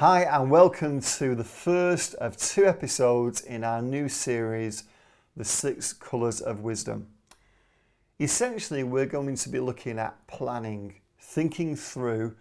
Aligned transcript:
Hi, 0.00 0.22
and 0.22 0.50
welcome 0.50 1.02
to 1.02 1.34
the 1.34 1.44
first 1.44 2.14
of 2.14 2.34
two 2.38 2.64
episodes 2.64 3.42
in 3.42 3.62
our 3.62 3.82
new 3.82 4.08
series, 4.08 4.84
The 5.36 5.44
Six 5.44 5.92
Colours 5.92 6.40
of 6.40 6.60
Wisdom. 6.60 7.06
Essentially, 8.18 8.82
we're 8.82 9.04
going 9.04 9.34
to 9.34 9.48
be 9.50 9.60
looking 9.60 9.98
at 9.98 10.16
planning, 10.26 10.94
thinking 11.18 11.76
through 11.76 12.34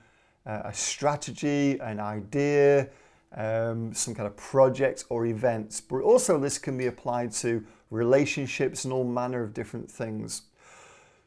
uh, 0.45 0.61
a 0.63 0.73
strategy, 0.73 1.77
an 1.81 1.99
idea, 1.99 2.87
um, 3.35 3.93
some 3.93 4.15
kind 4.15 4.27
of 4.27 4.37
project 4.37 5.03
or 5.09 5.25
events, 5.25 5.81
but 5.81 5.97
also 5.97 6.39
this 6.39 6.57
can 6.57 6.77
be 6.77 6.85
applied 6.85 7.33
to 7.33 7.61
relationships 7.91 8.85
and 8.85 8.93
all 8.93 9.03
manner 9.03 9.43
of 9.43 9.53
different 9.53 9.91
things. 9.91 10.43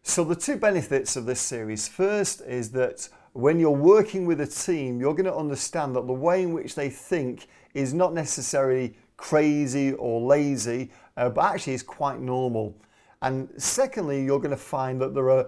So, 0.02 0.24
the 0.24 0.34
two 0.34 0.56
benefits 0.56 1.14
of 1.14 1.26
this 1.26 1.42
series 1.42 1.88
first 1.88 2.40
is 2.40 2.70
that 2.70 3.10
when 3.32 3.58
you're 3.58 3.70
working 3.70 4.26
with 4.26 4.40
a 4.40 4.46
team, 4.46 5.00
you're 5.00 5.14
going 5.14 5.24
to 5.24 5.34
understand 5.34 5.96
that 5.96 6.06
the 6.06 6.12
way 6.12 6.42
in 6.42 6.52
which 6.52 6.74
they 6.74 6.90
think 6.90 7.48
is 7.74 7.94
not 7.94 8.12
necessarily 8.12 8.96
crazy 9.16 9.92
or 9.94 10.20
lazy, 10.20 10.90
uh, 11.16 11.28
but 11.28 11.44
actually 11.44 11.74
is 11.74 11.82
quite 11.82 12.20
normal. 12.20 12.76
And 13.22 13.48
secondly, 13.56 14.24
you're 14.24 14.40
going 14.40 14.50
to 14.50 14.56
find 14.56 15.00
that 15.00 15.14
there 15.14 15.30
are 15.30 15.46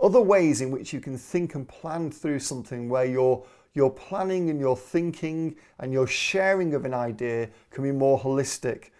other 0.00 0.20
ways 0.20 0.60
in 0.60 0.70
which 0.70 0.92
you 0.92 1.00
can 1.00 1.16
think 1.18 1.54
and 1.54 1.68
plan 1.68 2.10
through 2.10 2.38
something 2.40 2.88
where 2.88 3.04
your 3.04 3.44
your 3.74 3.90
planning 3.90 4.50
and 4.50 4.58
your 4.58 4.76
thinking 4.76 5.54
and 5.78 5.92
your 5.92 6.06
sharing 6.06 6.74
of 6.74 6.84
an 6.84 6.94
idea 6.94 7.48
can 7.70 7.84
be 7.84 7.92
more 7.92 8.18
holistic. 8.18 8.90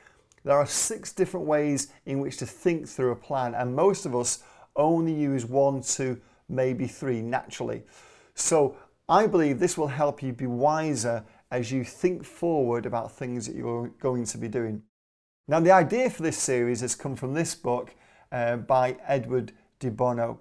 There 0.45 0.57
are 0.57 0.67
six 0.67 1.13
different 1.13 1.47
ways 1.47 1.89
in 2.07 2.21
which 2.21 2.37
to 2.37 2.47
think 2.47 2.87
through 2.87 3.11
a 3.11 3.17
plan, 3.17 3.55
and 3.55 3.75
most 3.75 4.07
of 4.07 4.15
us 4.15 4.45
only 4.77 5.13
use 5.13 5.45
one, 5.45 5.83
two, 5.83 6.21
maybe 6.49 6.87
three 6.87 7.23
naturally. 7.23 7.83
So 8.35 8.77
I 9.09 9.27
believe 9.27 9.59
this 9.59 9.79
will 9.79 9.89
help 9.89 10.23
you 10.23 10.33
be 10.33 10.47
wiser 10.47 11.25
as 11.51 11.73
you 11.73 11.85
think 11.85 12.25
forward 12.25 12.87
about 12.87 13.13
things 13.13 13.47
that 13.47 13.57
you're 13.57 13.89
going 14.01 14.25
to 14.27 14.39
be 14.39 14.49
doing. 14.49 14.83
Now, 15.47 15.61
the 15.61 15.71
idea 15.71 16.11
for 16.11 16.23
this 16.23 16.37
series 16.37 16.83
has 16.83 16.95
come 16.95 17.17
from 17.17 17.33
this 17.33 17.55
book 17.55 17.95
uh, 18.31 18.57
by 18.57 18.99
Edward 19.07 19.53
de 19.79 19.91
Bono. 19.91 20.41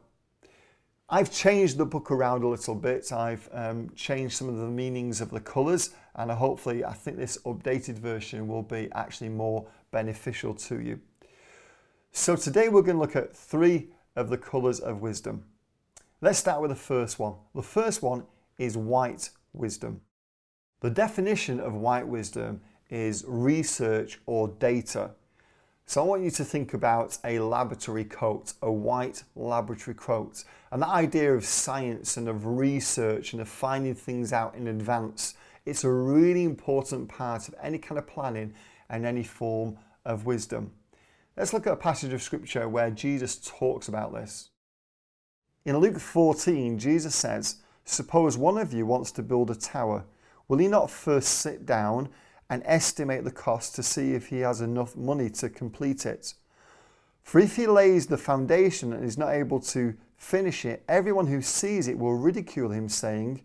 I've 1.10 1.32
changed 1.32 1.78
the 1.78 1.86
book 1.86 2.12
around 2.12 2.44
a 2.44 2.50
little 2.50 2.76
bit. 2.76 3.14
I've 3.14 3.48
um, 3.54 3.90
changed 3.96 4.36
some 4.36 4.50
of 4.50 4.58
the 4.58 4.68
meanings 4.68 5.22
of 5.22 5.30
the 5.30 5.40
colours, 5.40 5.92
and 6.16 6.30
hopefully, 6.30 6.84
I 6.84 6.92
think 6.92 7.16
this 7.16 7.38
updated 7.46 7.98
version 8.00 8.50
will 8.50 8.64
be 8.64 8.90
actually 8.94 9.30
more 9.30 9.66
beneficial 9.92 10.54
to 10.56 10.82
you. 10.82 11.00
So, 12.12 12.36
today 12.36 12.68
we're 12.68 12.82
going 12.82 12.98
to 12.98 13.02
look 13.02 13.16
at 13.16 13.34
three 13.34 13.88
of 14.18 14.30
the 14.30 14.38
colours 14.38 14.82
of 14.82 15.00
wisdom. 15.00 15.46
Let's 16.20 16.40
start 16.40 16.62
with 16.64 16.72
the 16.72 16.76
first 16.76 17.20
one. 17.20 17.36
The 17.54 17.62
first 17.62 18.02
one 18.02 18.24
is 18.58 18.76
white 18.76 19.30
wisdom. 19.54 20.02
The 20.80 20.90
definition 20.90 21.60
of 21.60 21.76
white 21.76 22.08
wisdom 22.08 22.62
is 22.90 23.24
research 23.28 24.20
or 24.26 24.48
data. 24.48 25.12
So 25.86 26.02
I 26.02 26.08
want 26.08 26.24
you 26.24 26.32
to 26.32 26.44
think 26.44 26.74
about 26.74 27.20
a 27.24 27.38
laboratory 27.38 28.04
coat, 28.04 28.54
a 28.64 28.72
white 28.72 29.26
laboratory 29.36 29.94
coat. 29.94 30.44
And 30.72 30.82
that 30.82 30.90
idea 30.90 31.36
of 31.36 31.46
science 31.46 32.18
and 32.18 32.28
of 32.28 32.48
research 32.48 33.34
and 33.34 33.42
of 33.42 33.48
finding 33.48 33.94
things 33.94 34.34
out 34.34 34.56
in 34.56 34.68
advance, 34.68 35.36
it's 35.68 35.84
a 35.84 35.92
really 35.92 36.46
important 36.46 37.10
part 37.10 37.48
of 37.48 37.54
any 37.62 37.78
kind 37.78 38.00
of 38.00 38.08
planning 38.08 38.56
and 38.90 39.06
any 39.06 39.24
form 39.24 39.78
of 40.04 40.26
wisdom. 40.26 40.72
Let's 41.38 41.54
look 41.54 41.68
at 41.68 41.74
a 41.74 41.78
passage 41.78 42.12
of 42.12 42.24
scripture 42.24 42.68
where 42.68 42.90
Jesus 42.90 43.36
talks 43.36 43.88
about 43.88 44.14
this. 44.14 44.50
In 45.68 45.80
Luke 45.80 46.00
14, 46.00 46.80
Jesus 46.80 47.14
says, 47.14 47.58
Suppose 47.84 48.38
one 48.38 48.58
of 48.58 48.72
you 48.72 48.86
wants 48.86 49.12
to 49.12 49.22
build 49.22 49.52
a 49.52 49.56
tower. 49.56 50.06
Will 50.48 50.60
he 50.60 50.68
not 50.70 50.90
first 50.90 51.28
sit 51.28 51.66
down 51.66 52.08
and 52.50 52.64
estimate 52.66 53.26
the 53.26 53.32
cost 53.32 53.76
to 53.76 53.84
see 53.84 54.14
if 54.14 54.28
he 54.28 54.40
has 54.40 54.62
enough 54.62 54.96
money 54.96 55.30
to 55.32 55.50
complete 55.50 56.06
it? 56.06 56.36
For 57.22 57.40
if 57.40 57.58
he 57.58 57.68
lays 57.68 58.08
the 58.08 58.18
foundation 58.18 58.94
and 58.94 59.04
is 59.04 59.18
not 59.18 59.34
able 59.34 59.60
to 59.60 59.94
finish 60.16 60.64
it, 60.64 60.86
everyone 60.88 61.28
who 61.28 61.42
sees 61.42 61.90
it 61.90 62.00
will 62.00 62.16
ridicule 62.16 62.72
him, 62.72 62.88
saying, 62.88 63.42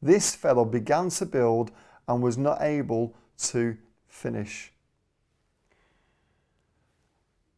This 0.00 0.32
fellow 0.32 0.64
began 0.64 1.08
to 1.08 1.26
build 1.26 1.72
and 2.06 2.22
was 2.22 2.38
not 2.38 2.62
able 2.62 3.16
to 3.48 3.76
finish. 4.06 4.72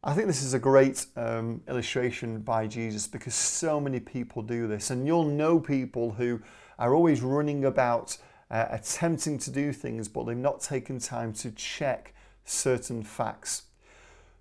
I 0.04 0.14
think 0.14 0.26
this 0.28 0.42
is 0.42 0.54
a 0.54 0.58
great 0.58 1.06
um, 1.16 1.62
illustration 1.68 2.40
by 2.40 2.66
Jesus 2.66 3.08
because 3.08 3.34
so 3.34 3.80
many 3.80 3.98
people 3.98 4.42
do 4.42 4.68
this. 4.68 4.90
And 4.90 5.06
you'll 5.06 5.24
know 5.24 5.58
people 5.58 6.12
who 6.12 6.40
are 6.78 6.94
always 6.94 7.22
running 7.22 7.64
about 7.64 8.16
uh, 8.50 8.66
attempting 8.70 9.38
to 9.38 9.50
do 9.50 9.72
things, 9.72 10.08
but 10.08 10.24
they've 10.24 10.36
not 10.36 10.60
taken 10.60 10.98
time 10.98 11.32
to 11.32 11.50
check 11.50 12.14
certain 12.44 13.02
facts. 13.02 13.62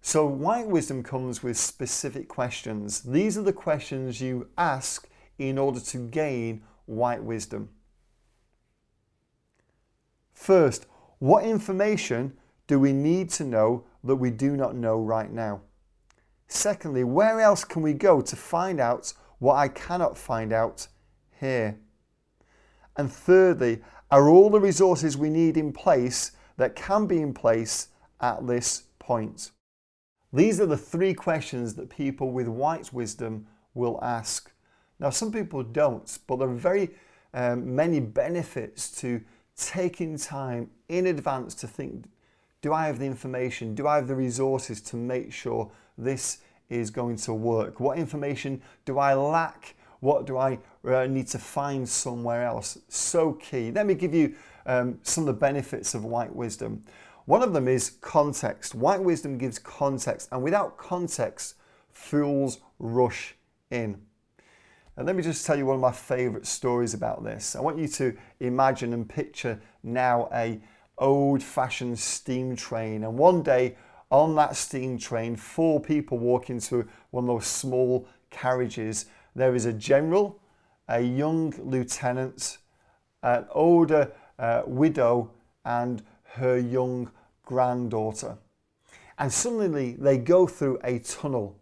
So, 0.02 0.28
white 0.28 0.68
wisdom 0.68 1.02
comes 1.02 1.42
with 1.42 1.58
specific 1.58 2.28
questions. 2.28 3.02
These 3.02 3.40
are 3.40 3.42
the 3.42 3.54
questions 3.54 4.22
you 4.22 4.50
ask 4.56 5.10
in 5.40 5.58
order 5.58 5.80
to 5.80 5.98
gain 5.98 6.62
white 6.86 7.24
wisdom. 7.24 7.70
First, 10.36 10.86
what 11.18 11.44
information 11.44 12.38
do 12.68 12.80
we 12.80 12.94
need 12.94 13.32
to 13.32 13.44
know 13.44 13.86
that 14.06 14.16
we 14.16 14.32
do 14.32 14.56
not 14.56 14.76
know 14.76 15.00
right 15.00 15.32
now? 15.32 15.62
Secondly, 16.48 17.04
where 17.04 17.40
else 17.40 17.64
can 17.64 17.82
we 17.82 17.94
go 17.94 18.22
to 18.22 18.36
find 18.36 18.80
out 18.80 19.14
what 19.40 19.56
I 19.56 19.68
cannot 19.68 20.18
find 20.18 20.54
out 20.54 20.88
here? 21.40 21.80
And 22.96 23.12
thirdly, 23.12 23.82
are 24.12 24.30
all 24.30 24.50
the 24.50 24.60
resources 24.60 25.18
we 25.18 25.30
need 25.30 25.58
in 25.58 25.74
place 25.74 26.32
that 26.58 26.76
can 26.76 27.08
be 27.08 27.22
in 27.22 27.34
place 27.34 27.90
at 28.22 28.48
this 28.48 28.84
point? 29.00 29.52
These 30.32 30.60
are 30.60 30.66
the 30.66 30.78
three 30.78 31.14
questions 31.14 31.76
that 31.76 31.90
people 31.90 32.32
with 32.32 32.48
white 32.48 32.94
wisdom 32.94 33.48
will 33.74 34.00
ask. 34.02 34.52
Now, 35.00 35.10
some 35.10 35.32
people 35.32 35.64
don't, 35.64 36.18
but 36.28 36.38
there 36.38 36.50
are 36.50 36.56
very 36.56 36.92
um, 37.34 37.76
many 37.76 38.00
benefits 38.00 38.92
to 39.02 39.22
taking 39.58 40.18
time 40.18 40.70
in 40.90 41.08
advance 41.08 41.56
to 41.56 41.68
think 41.68 42.06
do 42.66 42.74
I 42.74 42.88
have 42.88 42.98
the 42.98 43.06
information? 43.06 43.76
Do 43.76 43.88
I 43.88 43.98
have 43.98 44.08
the 44.08 44.16
resources 44.16 44.82
to 44.90 44.96
make 44.96 45.32
sure 45.32 45.70
this 46.00 46.40
is 46.68 46.90
going 46.90 47.16
to 47.18 47.32
work? 47.32 47.80
What 47.80 48.00
information 48.00 48.60
do 48.86 48.98
I 48.98 49.14
lack? 49.14 49.76
What 50.00 50.26
do 50.26 50.40
I 50.40 50.58
uh, 50.84 51.06
need 51.06 51.28
to 51.28 51.38
find 51.38 51.88
somewhere 51.88 52.44
else? 52.44 52.80
So 52.90 53.34
key. 53.34 53.70
Let 53.70 53.86
me 53.86 53.94
give 53.94 54.16
you 54.16 54.34
um, 54.66 54.98
some 55.04 55.26
of 55.26 55.28
the 55.28 55.40
benefits 55.40 55.94
of 55.94 56.06
white 56.06 56.36
wisdom. 56.36 56.84
One 57.26 57.44
of 57.44 57.54
them 57.54 57.68
is 57.68 57.92
context. 58.02 58.74
White 58.74 59.04
wisdom 59.04 59.38
gives 59.38 59.60
context, 59.60 60.30
and 60.32 60.42
without 60.42 60.76
context, 60.76 61.58
fools 61.92 62.62
rush 62.80 63.36
in. 63.70 64.02
And 64.98 65.06
let 65.06 65.16
me 65.16 65.22
just 65.22 65.46
tell 65.46 65.56
you 65.56 65.68
one 65.68 65.76
of 65.76 65.82
my 65.82 65.92
favorite 65.92 66.48
stories 66.48 66.96
about 66.96 67.24
this. 67.24 67.56
I 67.56 67.62
want 67.62 67.78
you 67.78 67.88
to 67.90 68.18
imagine 68.40 68.92
and 68.92 69.08
picture 69.08 69.62
now 69.84 70.30
a 70.34 70.60
old 70.98 71.44
fashioned 71.44 72.00
steam 72.00 72.56
train. 72.56 73.04
And 73.04 73.18
one 73.18 73.44
day 73.44 73.76
on 74.10 74.36
that 74.36 74.56
steam 74.56 74.98
train, 74.98 75.36
four 75.36 75.80
people 75.80 76.18
walk 76.18 76.50
into 76.50 76.88
one 77.12 77.26
of 77.26 77.28
those 77.28 77.48
small 77.48 78.08
carriages. 78.30 79.06
There 79.36 79.56
is 79.56 79.66
a 79.66 79.74
general, 79.74 80.40
a 80.88 81.02
young 81.02 81.54
lieutenant, 81.60 82.60
an 83.24 83.46
older 83.52 84.12
uh, 84.38 84.64
widow, 84.66 85.32
and 85.64 86.04
her 86.36 86.58
young 86.58 87.12
granddaughter. 87.44 88.38
And 89.18 89.32
suddenly 89.32 89.94
they 89.94 90.18
go 90.18 90.48
through 90.48 90.80
a 90.84 91.00
tunnel. 91.00 91.58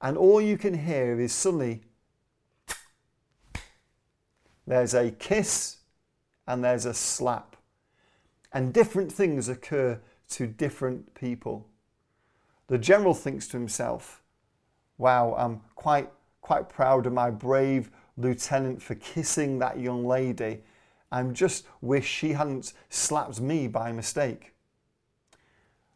And 0.00 0.16
all 0.16 0.40
you 0.40 0.56
can 0.56 0.74
hear 0.74 1.18
is 1.18 1.32
suddenly 1.32 1.82
there's 4.66 4.94
a 4.94 5.10
kiss 5.10 5.78
and 6.46 6.62
there's 6.62 6.84
a 6.84 6.94
slap. 6.94 7.47
And 8.52 8.72
different 8.72 9.12
things 9.12 9.48
occur 9.48 10.00
to 10.30 10.46
different 10.46 11.14
people. 11.14 11.66
The 12.68 12.78
general 12.78 13.14
thinks 13.14 13.48
to 13.48 13.56
himself, 13.56 14.22
wow, 14.98 15.34
I'm 15.38 15.60
quite, 15.74 16.10
quite 16.40 16.68
proud 16.68 17.06
of 17.06 17.12
my 17.12 17.30
brave 17.30 17.90
lieutenant 18.16 18.82
for 18.82 18.94
kissing 18.96 19.58
that 19.58 19.78
young 19.78 20.06
lady. 20.06 20.60
I 21.10 21.22
just 21.22 21.66
wish 21.80 22.06
she 22.06 22.32
hadn't 22.32 22.74
slapped 22.90 23.40
me 23.40 23.68
by 23.68 23.92
mistake. 23.92 24.54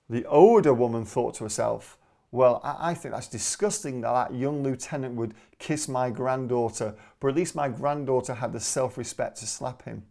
The 0.08 0.24
older 0.26 0.72
woman 0.72 1.04
thought 1.04 1.34
to 1.34 1.44
herself, 1.44 1.98
well, 2.30 2.62
I 2.64 2.94
think 2.94 3.14
that's 3.14 3.28
disgusting 3.28 4.00
that 4.00 4.12
that 4.12 4.34
young 4.34 4.62
lieutenant 4.62 5.16
would 5.16 5.34
kiss 5.58 5.86
my 5.86 6.08
granddaughter, 6.08 6.94
but 7.20 7.28
at 7.28 7.34
least 7.34 7.54
my 7.54 7.68
granddaughter 7.68 8.32
had 8.32 8.54
the 8.54 8.60
self 8.60 8.96
respect 8.96 9.36
to 9.38 9.46
slap 9.46 9.82
him. 9.82 10.04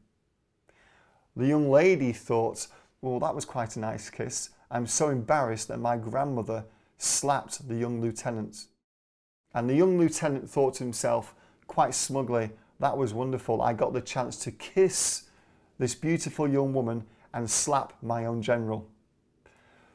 The 1.35 1.47
young 1.47 1.69
lady 1.69 2.11
thought, 2.11 2.67
well, 3.01 3.19
that 3.19 3.33
was 3.33 3.45
quite 3.45 3.75
a 3.75 3.79
nice 3.79 4.09
kiss. 4.09 4.49
I'm 4.69 4.85
so 4.85 5.09
embarrassed 5.09 5.67
that 5.69 5.79
my 5.79 5.97
grandmother 5.97 6.65
slapped 6.97 7.67
the 7.67 7.75
young 7.75 8.01
lieutenant. 8.01 8.65
And 9.53 9.69
the 9.69 9.75
young 9.75 9.97
lieutenant 9.97 10.49
thought 10.49 10.75
to 10.75 10.83
himself, 10.83 11.33
quite 11.67 11.93
smugly, 11.93 12.51
that 12.79 12.97
was 12.97 13.13
wonderful. 13.13 13.61
I 13.61 13.73
got 13.73 13.93
the 13.93 14.01
chance 14.01 14.37
to 14.43 14.51
kiss 14.51 15.29
this 15.77 15.95
beautiful 15.95 16.47
young 16.47 16.73
woman 16.73 17.05
and 17.33 17.49
slap 17.49 17.93
my 18.01 18.25
own 18.25 18.41
general. 18.41 18.87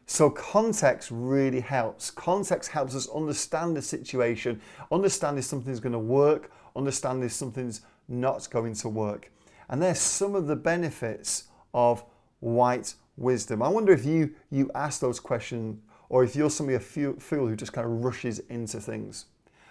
So, 0.07 0.31
context 0.31 1.11
really 1.11 1.61
helps. 1.61 2.11
Context 2.11 2.71
helps 2.71 2.95
us 2.95 3.09
understand 3.09 3.77
the 3.77 3.83
situation, 3.83 4.61
understand 4.93 5.39
if 5.39 5.45
something's 5.45 5.81
going 5.81 5.93
to 5.93 5.99
work, 5.99 6.51
understand 6.77 7.25
if 7.25 7.33
something's 7.33 7.81
not 8.09 8.49
going 8.51 8.75
to 8.75 8.89
work. 8.89 9.33
And 9.69 9.83
there's 9.83 9.99
some 9.99 10.35
of 10.35 10.47
the 10.47 10.57
benefits 10.57 11.45
of 11.75 12.05
white 12.41 12.95
wisdom. 13.17 13.63
I 13.63 13.69
wonder 13.69 13.93
if 13.93 14.05
you, 14.05 14.35
you 14.51 14.71
ask 14.75 15.01
those 15.01 15.21
questions 15.21 15.81
or 16.09 16.23
if 16.23 16.37
you're 16.37 16.51
somebody 16.51 16.77
a 16.77 16.81
fool 16.81 17.49
who 17.49 17.57
just 17.57 17.73
kind 17.73 17.87
of 17.87 18.05
rushes 18.05 18.39
into 18.49 18.81
things. 18.81 19.27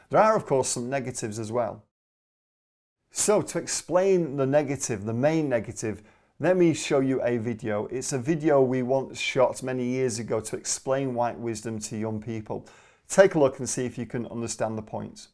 There 0.09 0.21
are, 0.21 0.35
of 0.35 0.45
course, 0.45 0.69
some 0.69 0.89
negatives 0.89 1.39
as 1.39 1.51
well. 1.51 1.83
So, 3.11 3.41
to 3.41 3.59
explain 3.59 4.35
the 4.35 4.45
negative, 4.45 5.05
the 5.05 5.13
main 5.13 5.47
negative, 5.47 6.03
let 6.39 6.57
me 6.57 6.73
show 6.73 6.99
you 6.99 7.21
a 7.23 7.37
video. 7.37 7.85
It's 7.85 8.11
a 8.11 8.19
video 8.19 8.61
we 8.61 8.83
once 8.83 9.17
shot 9.17 9.63
many 9.63 9.85
years 9.85 10.19
ago 10.19 10.41
to 10.41 10.57
explain 10.57 11.13
white 11.13 11.39
wisdom 11.39 11.79
to 11.79 11.97
young 11.97 12.21
people. 12.21 12.67
Take 13.07 13.35
a 13.35 13.39
look 13.39 13.59
and 13.59 13.69
see 13.69 13.85
if 13.85 13.97
you 13.97 14.05
can 14.05 14.25
understand 14.27 14.77
the 14.77 14.81
points. 14.81 15.29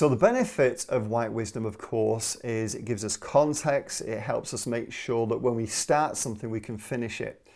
So 0.00 0.08
the 0.08 0.16
benefit 0.16 0.86
of 0.88 1.08
white 1.08 1.30
wisdom, 1.30 1.66
of 1.66 1.76
course, 1.76 2.36
is 2.36 2.74
it 2.74 2.86
gives 2.86 3.04
us 3.04 3.18
context. 3.18 4.00
It 4.00 4.18
helps 4.18 4.54
us 4.54 4.66
make 4.66 4.94
sure 4.94 5.26
that 5.26 5.36
when 5.36 5.54
we 5.54 5.66
start 5.66 6.16
something, 6.16 6.48
we 6.48 6.58
can 6.58 6.78
finish 6.78 7.20
it. 7.20 7.46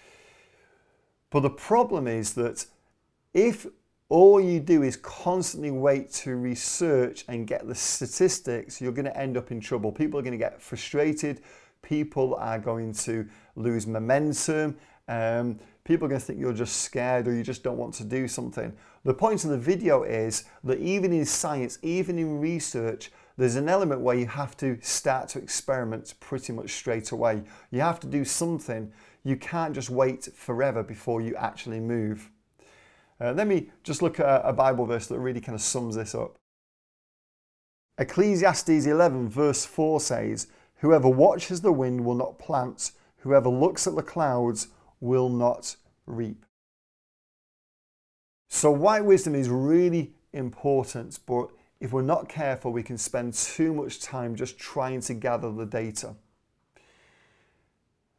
But 1.31 1.41
the 1.41 1.49
problem 1.49 2.07
is 2.07 2.35
that 2.35 2.67
if 3.33 3.67
all 4.11 4.43
you 4.43 4.61
do 4.61 4.83
is 4.83 4.95
constantly 4.95 5.71
wait 5.71 6.13
to 6.17 6.37
research 6.37 7.25
and 7.29 7.47
get 7.47 7.67
the 7.67 7.75
statistics, 7.75 8.79
you're 8.79 8.93
going 8.93 9.07
to 9.07 9.19
end 9.19 9.39
up 9.39 9.51
in 9.51 9.59
trouble. 9.59 9.91
People 9.91 10.21
are 10.21 10.23
going 10.23 10.33
to 10.33 10.37
get 10.37 10.61
frustrated. 10.61 11.41
People 11.81 12.35
are 12.35 12.59
going 12.59 12.93
to 12.93 13.27
lose 13.57 13.87
momentum. 13.87 14.77
Um, 15.09 15.59
people 15.85 16.05
are 16.05 16.11
going 16.11 16.21
to 16.21 16.27
think 16.27 16.39
you're 16.39 16.53
just 16.53 16.83
scared 16.83 17.27
or 17.27 17.35
you 17.35 17.43
just 17.43 17.63
don't 17.63 17.79
want 17.79 17.95
to 17.95 18.05
do 18.05 18.29
something. 18.29 18.71
The 19.05 19.15
point 19.15 19.45
of 19.45 19.51
the 19.51 19.59
video 19.59 20.03
is 20.03 20.45
that 20.65 20.79
even 20.79 21.13
in 21.13 21.27
science, 21.27 21.79
even 21.83 22.19
in 22.19 22.41
research, 22.41 23.11
there's 23.37 23.57
an 23.57 23.69
element 23.69 24.01
where 24.01 24.17
you 24.17 24.27
have 24.27 24.57
to 24.59 24.79
start 24.81 25.29
to 25.31 25.39
experiment 25.39 26.15
pretty 26.21 26.53
much 26.53 26.71
straight 26.71 27.11
away. 27.11 27.43
You 27.71 27.81
have 27.81 28.01
to 28.01 28.07
do 28.07 28.25
something. 28.25 28.93
You 29.23 29.37
can't 29.37 29.75
just 29.75 29.91
wait 29.91 30.29
forever 30.35 30.83
before 30.83 31.21
you 31.21 31.37
actually 31.37 31.81
move. 31.81 32.31
Uh, 33.21 33.33
let 33.33 33.47
me 33.47 33.71
just 33.83 34.01
look 34.01 34.21
at 34.21 34.43
a 34.45 34.53
Bible 34.53 34.87
verse 34.87 35.07
that 35.09 35.19
really 35.19 35.41
kind 35.41 35.55
of 35.55 35.63
sums 35.63 35.97
this 35.97 36.15
up. 36.15 36.37
Ecclesiastes 37.99 38.87
11, 38.87 39.29
verse 39.29 39.65
4 39.65 40.01
says, 40.01 40.47
Whoever 40.79 41.09
watches 41.09 41.61
the 41.61 41.73
wind 41.73 42.05
will 42.05 42.15
not 42.15 42.39
plant, 42.39 42.93
whoever 43.19 43.49
looks 43.49 43.87
at 43.87 43.97
the 43.97 44.03
clouds 44.03 44.69
will 45.01 45.29
not 45.29 45.77
reap. 46.07 46.45
So, 48.55 48.71
white 48.71 49.05
wisdom 49.05 49.35
is 49.35 49.49
really 49.49 50.13
important, 50.33 51.19
but 51.27 51.49
if 51.81 51.93
we're 51.93 52.03
not 52.03 52.29
careful, 52.29 52.71
we 52.71 52.85
can 52.85 52.97
spend 52.97 53.35
too 53.35 53.75
much 53.75 54.01
time 54.01 54.37
just 54.37 54.61
trying 54.61 55.01
to 55.01 55.15
gather 55.15 55.51
the 55.51 55.67
data. 55.67 56.15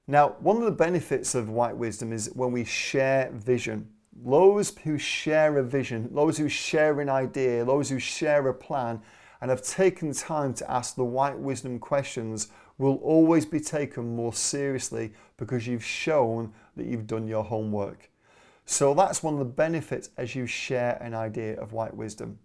Now, 0.07 0.36
one 0.41 0.57
of 0.57 0.63
the 0.63 0.71
benefits 0.71 1.36
of 1.36 1.48
white 1.48 1.77
wisdom 1.77 2.12
is 2.12 2.31
when 2.33 2.51
we 2.51 2.65
share 2.65 3.31
vision. 3.31 3.88
Those 4.13 4.77
who 4.77 4.98
share 4.98 5.57
a 5.57 5.63
vision, 5.63 6.13
those 6.13 6.38
who 6.38 6.50
share 6.50 7.00
an 7.00 7.07
idea, 7.07 7.63
those 7.63 7.89
who 7.89 7.98
share 7.98 8.45
a 8.50 8.53
plan, 8.53 9.01
and 9.39 9.50
have 9.50 9.62
taken 9.62 10.12
time 10.12 10.53
to 10.55 10.69
ask 10.69 10.95
the 10.95 11.05
white 11.05 11.39
wisdom 11.39 11.79
questions 11.79 12.50
will 12.77 12.95
always 12.95 13.45
be 13.45 13.62
taken 13.62 14.17
more 14.17 14.33
seriously 14.33 15.13
because 15.38 15.65
you've 15.65 15.86
shown 15.86 16.51
that 16.75 16.88
you've 16.88 17.07
done 17.07 17.25
your 17.25 17.45
homework. 17.45 18.09
So 18.65 18.93
that's 18.93 19.22
one 19.22 19.34
of 19.34 19.39
the 19.39 19.45
benefits 19.45 20.10
as 20.17 20.36
you 20.36 20.48
share 20.48 20.98
an 21.01 21.13
idea 21.13 21.60
of 21.60 21.74
white 21.74 21.95
wisdom. 21.95 22.39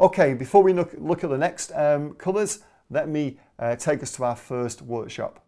Okay, 0.00 0.34
before 0.34 0.62
we 0.62 0.72
look, 0.72 0.94
look 0.98 1.22
at 1.22 1.30
the 1.30 1.38
next 1.38 1.70
um, 1.72 2.14
colours, 2.14 2.60
let 2.90 3.08
me 3.08 3.38
uh, 3.58 3.76
take 3.76 4.02
us 4.02 4.12
to 4.12 4.24
our 4.24 4.36
first 4.36 4.82
workshop. 4.82 5.44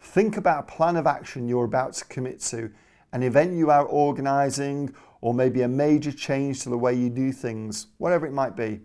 Think 0.00 0.36
about 0.36 0.64
a 0.64 0.72
plan 0.72 0.96
of 0.96 1.06
action 1.06 1.48
you're 1.48 1.64
about 1.64 1.92
to 1.94 2.04
commit 2.06 2.40
to, 2.42 2.70
an 3.12 3.22
event 3.22 3.54
you 3.54 3.70
are 3.70 3.84
organising, 3.84 4.94
or 5.20 5.34
maybe 5.34 5.62
a 5.62 5.68
major 5.68 6.12
change 6.12 6.62
to 6.62 6.70
the 6.70 6.78
way 6.78 6.94
you 6.94 7.10
do 7.10 7.32
things, 7.32 7.88
whatever 7.98 8.26
it 8.26 8.32
might 8.32 8.56
be. 8.56 8.80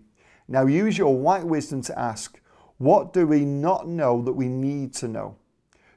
Now 0.48 0.66
use 0.66 0.98
your 0.98 1.16
white 1.16 1.44
wisdom 1.44 1.80
to 1.82 1.98
ask, 1.98 2.40
what 2.78 3.12
do 3.12 3.26
we 3.26 3.44
not 3.44 3.88
know 3.88 4.20
that 4.22 4.34
we 4.34 4.48
need 4.48 4.92
to 4.94 5.08
know? 5.08 5.36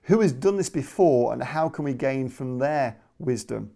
Who 0.04 0.22
has 0.22 0.32
done 0.32 0.58
this 0.58 0.70
before 0.70 1.34
and 1.34 1.44
how 1.44 1.68
can 1.70 1.84
we 1.84 1.94
gain 1.94 2.30
from 2.30 2.60
their 2.60 2.98
wisdom? 3.18 3.72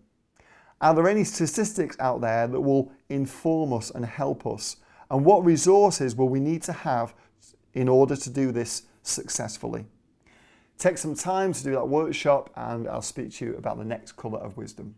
Are 0.84 0.94
there 0.94 1.08
any 1.08 1.24
statistics 1.24 1.96
out 2.02 2.20
there 2.20 2.46
that 2.46 2.60
will 2.60 2.92
inform 3.08 3.72
us 3.72 3.90
and 3.90 4.06
help 4.06 4.46
us? 4.46 4.76
And 5.10 5.24
what 5.24 5.46
resources 5.46 6.14
will 6.14 6.28
we 6.28 6.42
need 6.42 6.62
to 6.64 6.74
have 6.74 7.14
in 7.74 7.88
order 7.88 8.18
to 8.18 8.30
do 8.30 8.52
this 8.52 8.84
successfully? 9.02 9.86
Take 10.78 10.98
some 10.98 11.16
time 11.16 11.54
to 11.54 11.64
do 11.64 11.72
that 11.72 11.88
workshop 11.88 12.50
and 12.58 12.90
I'll 12.90 13.02
speak 13.02 13.32
to 13.36 13.46
you 13.46 13.56
about 13.56 13.78
the 13.78 13.86
next 13.86 14.18
colour 14.18 14.40
of 14.40 14.58
wisdom. 14.58 14.96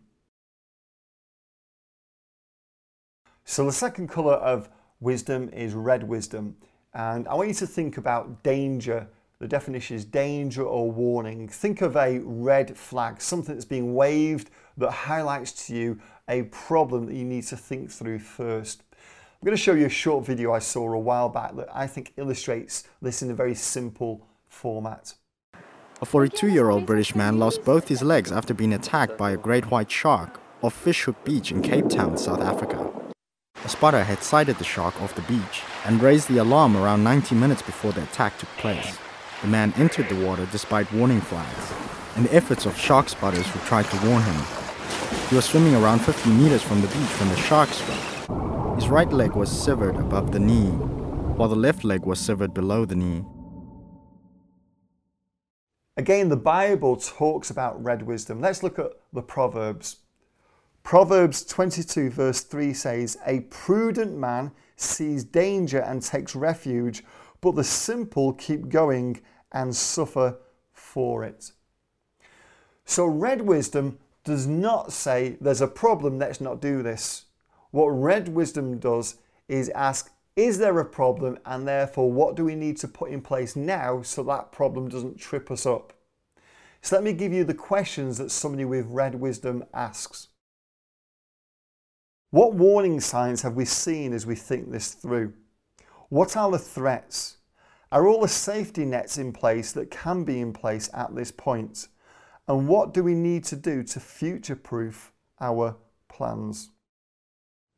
So 3.44 3.64
the 3.64 3.72
second 3.72 4.08
colour 4.08 4.34
of 4.34 4.68
wisdom 4.98 5.48
is 5.50 5.72
red 5.72 6.02
wisdom. 6.02 6.56
And 6.94 7.28
I 7.28 7.34
want 7.34 7.46
you 7.46 7.54
to 7.54 7.66
think 7.66 7.96
about 7.96 8.42
danger. 8.42 9.06
The 9.38 9.46
definition 9.46 9.94
is 9.94 10.04
danger 10.04 10.64
or 10.64 10.90
warning. 10.90 11.46
Think 11.46 11.80
of 11.80 11.94
a 11.94 12.18
red 12.24 12.76
flag, 12.76 13.20
something 13.20 13.54
that's 13.54 13.64
being 13.64 13.94
waved 13.94 14.50
that 14.76 14.90
highlights 14.90 15.66
to 15.66 15.74
you 15.74 16.00
a 16.28 16.42
problem 16.44 17.06
that 17.06 17.14
you 17.14 17.24
need 17.24 17.44
to 17.44 17.56
think 17.56 17.90
through 17.90 18.18
first. 18.18 18.82
I'm 18.92 19.44
going 19.44 19.56
to 19.56 19.62
show 19.62 19.74
you 19.74 19.86
a 19.86 19.90
short 19.90 20.26
video 20.26 20.52
I 20.52 20.58
saw 20.58 20.92
a 20.92 20.98
while 20.98 21.28
back 21.28 21.54
that 21.56 21.68
I 21.74 21.86
think 21.86 22.12
illustrates 22.16 22.84
this 23.00 23.22
in 23.22 23.30
a 23.30 23.34
very 23.34 23.54
simple 23.54 24.26
format. 24.48 25.14
A 26.00 26.04
42 26.04 26.48
year 26.48 26.68
old 26.68 26.84
British 26.84 27.14
man 27.14 27.38
lost 27.38 27.64
both 27.64 27.88
his 27.88 28.02
legs 28.02 28.32
after 28.32 28.52
being 28.52 28.74
attacked 28.74 29.16
by 29.16 29.30
a 29.30 29.36
great 29.36 29.70
white 29.70 29.90
shark 29.90 30.40
off 30.62 30.74
Fish 30.74 31.04
Hoek 31.04 31.22
Beach 31.24 31.52
in 31.52 31.62
Cape 31.62 31.88
Town, 31.88 32.16
South 32.18 32.40
Africa. 32.40 32.90
A 33.64 33.68
spotter 33.68 34.04
had 34.04 34.22
sighted 34.22 34.58
the 34.58 34.64
shark 34.64 35.00
off 35.00 35.14
the 35.14 35.22
beach 35.22 35.62
and 35.84 36.02
raised 36.02 36.28
the 36.28 36.38
alarm 36.38 36.76
around 36.76 37.02
90 37.04 37.34
minutes 37.34 37.62
before 37.62 37.92
the 37.92 38.02
attack 38.02 38.38
took 38.38 38.48
place. 38.58 38.98
The 39.42 39.48
man 39.48 39.72
entered 39.76 40.08
the 40.08 40.24
water 40.26 40.46
despite 40.50 40.92
warning 40.92 41.20
flags 41.20 41.72
and 42.16 42.24
the 42.26 42.34
efforts 42.34 42.66
of 42.66 42.78
shark 42.78 43.08
spotters 43.08 43.46
who 43.46 43.58
tried 43.60 43.84
to 43.86 44.08
warn 44.08 44.22
him. 44.22 44.65
He 45.28 45.34
was 45.34 45.44
swimming 45.44 45.74
around 45.74 46.00
50 46.00 46.30
meters 46.30 46.62
from 46.62 46.80
the 46.80 46.88
beach 46.88 47.20
when 47.20 47.28
the 47.28 47.36
shark 47.36 47.68
struck. 47.70 48.76
His 48.76 48.88
right 48.88 49.10
leg 49.12 49.32
was 49.32 49.50
severed 49.50 49.96
above 49.96 50.32
the 50.32 50.38
knee, 50.38 50.70
while 51.36 51.48
the 51.48 51.56
left 51.56 51.84
leg 51.84 52.04
was 52.04 52.20
severed 52.20 52.54
below 52.54 52.84
the 52.84 52.94
knee. 52.94 53.24
Again, 55.96 56.28
the 56.28 56.36
Bible 56.36 56.96
talks 56.96 57.48
about 57.48 57.82
red 57.82 58.02
wisdom. 58.02 58.40
Let's 58.40 58.62
look 58.62 58.78
at 58.78 58.92
the 59.12 59.22
Proverbs. 59.22 59.96
Proverbs 60.82 61.44
22, 61.44 62.10
verse 62.10 62.42
3 62.42 62.74
says, 62.74 63.16
A 63.26 63.40
prudent 63.40 64.16
man 64.16 64.52
sees 64.76 65.24
danger 65.24 65.80
and 65.80 66.02
takes 66.02 66.36
refuge, 66.36 67.02
but 67.40 67.56
the 67.56 67.64
simple 67.64 68.34
keep 68.34 68.68
going 68.68 69.20
and 69.50 69.74
suffer 69.74 70.38
for 70.72 71.24
it. 71.24 71.50
So, 72.84 73.06
red 73.06 73.42
wisdom 73.42 73.98
does 74.26 74.46
not 74.46 74.92
say 74.92 75.38
there's 75.40 75.62
a 75.62 75.68
problem, 75.68 76.18
let's 76.18 76.40
not 76.40 76.60
do 76.60 76.82
this. 76.82 77.26
What 77.70 77.86
red 77.86 78.28
wisdom 78.28 78.78
does 78.78 79.16
is 79.48 79.70
ask, 79.70 80.12
is 80.34 80.58
there 80.58 80.78
a 80.78 80.84
problem? 80.84 81.38
And 81.46 81.66
therefore, 81.66 82.12
what 82.12 82.34
do 82.34 82.44
we 82.44 82.56
need 82.56 82.76
to 82.78 82.88
put 82.88 83.10
in 83.10 83.22
place 83.22 83.56
now 83.56 84.02
so 84.02 84.22
that 84.24 84.52
problem 84.52 84.88
doesn't 84.88 85.18
trip 85.18 85.50
us 85.50 85.64
up? 85.64 85.94
So, 86.82 86.96
let 86.96 87.04
me 87.04 87.14
give 87.14 87.32
you 87.32 87.44
the 87.44 87.54
questions 87.54 88.18
that 88.18 88.30
somebody 88.30 88.64
with 88.64 88.86
red 88.86 89.14
wisdom 89.14 89.64
asks. 89.72 90.28
What 92.30 92.54
warning 92.54 93.00
signs 93.00 93.42
have 93.42 93.54
we 93.54 93.64
seen 93.64 94.12
as 94.12 94.26
we 94.26 94.34
think 94.34 94.70
this 94.70 94.92
through? 94.92 95.32
What 96.08 96.36
are 96.36 96.50
the 96.50 96.58
threats? 96.58 97.38
Are 97.90 98.06
all 98.06 98.20
the 98.20 98.28
safety 98.28 98.84
nets 98.84 99.16
in 99.16 99.32
place 99.32 99.72
that 99.72 99.90
can 99.90 100.24
be 100.24 100.40
in 100.40 100.52
place 100.52 100.90
at 100.92 101.14
this 101.14 101.30
point? 101.30 101.88
And 102.48 102.68
what 102.68 102.94
do 102.94 103.02
we 103.02 103.14
need 103.14 103.44
to 103.44 103.56
do 103.56 103.82
to 103.82 104.00
future 104.00 104.56
proof 104.56 105.12
our 105.40 105.76
plans? 106.08 106.70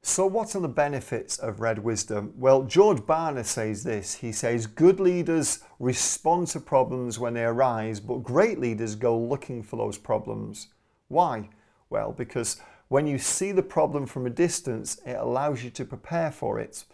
So, 0.02 0.26
what 0.26 0.54
are 0.54 0.60
the 0.60 0.68
benefits 0.68 1.38
of 1.38 1.60
red 1.60 1.80
wisdom? 1.80 2.32
Well, 2.36 2.62
George 2.62 3.00
Barna 3.00 3.44
says 3.44 3.82
this. 3.82 4.14
He 4.14 4.30
says, 4.30 4.66
Good 4.66 5.00
leaders 5.00 5.64
respond 5.78 6.48
to 6.48 6.60
problems 6.60 7.18
when 7.18 7.34
they 7.34 7.44
arise, 7.44 7.98
but 7.98 8.22
great 8.22 8.60
leaders 8.60 8.94
go 8.94 9.18
looking 9.18 9.62
for 9.62 9.76
those 9.76 9.98
problems. 9.98 10.68
Why? 11.08 11.48
Well, 11.90 12.12
because 12.12 12.60
when 12.88 13.06
you 13.06 13.18
see 13.18 13.52
the 13.52 13.62
problem 13.62 14.06
from 14.06 14.26
a 14.26 14.30
distance, 14.30 15.00
it 15.04 15.16
allows 15.16 15.64
you 15.64 15.70
to 15.70 15.84
prepare 15.84 16.30
for 16.30 16.58
it. 16.60 16.84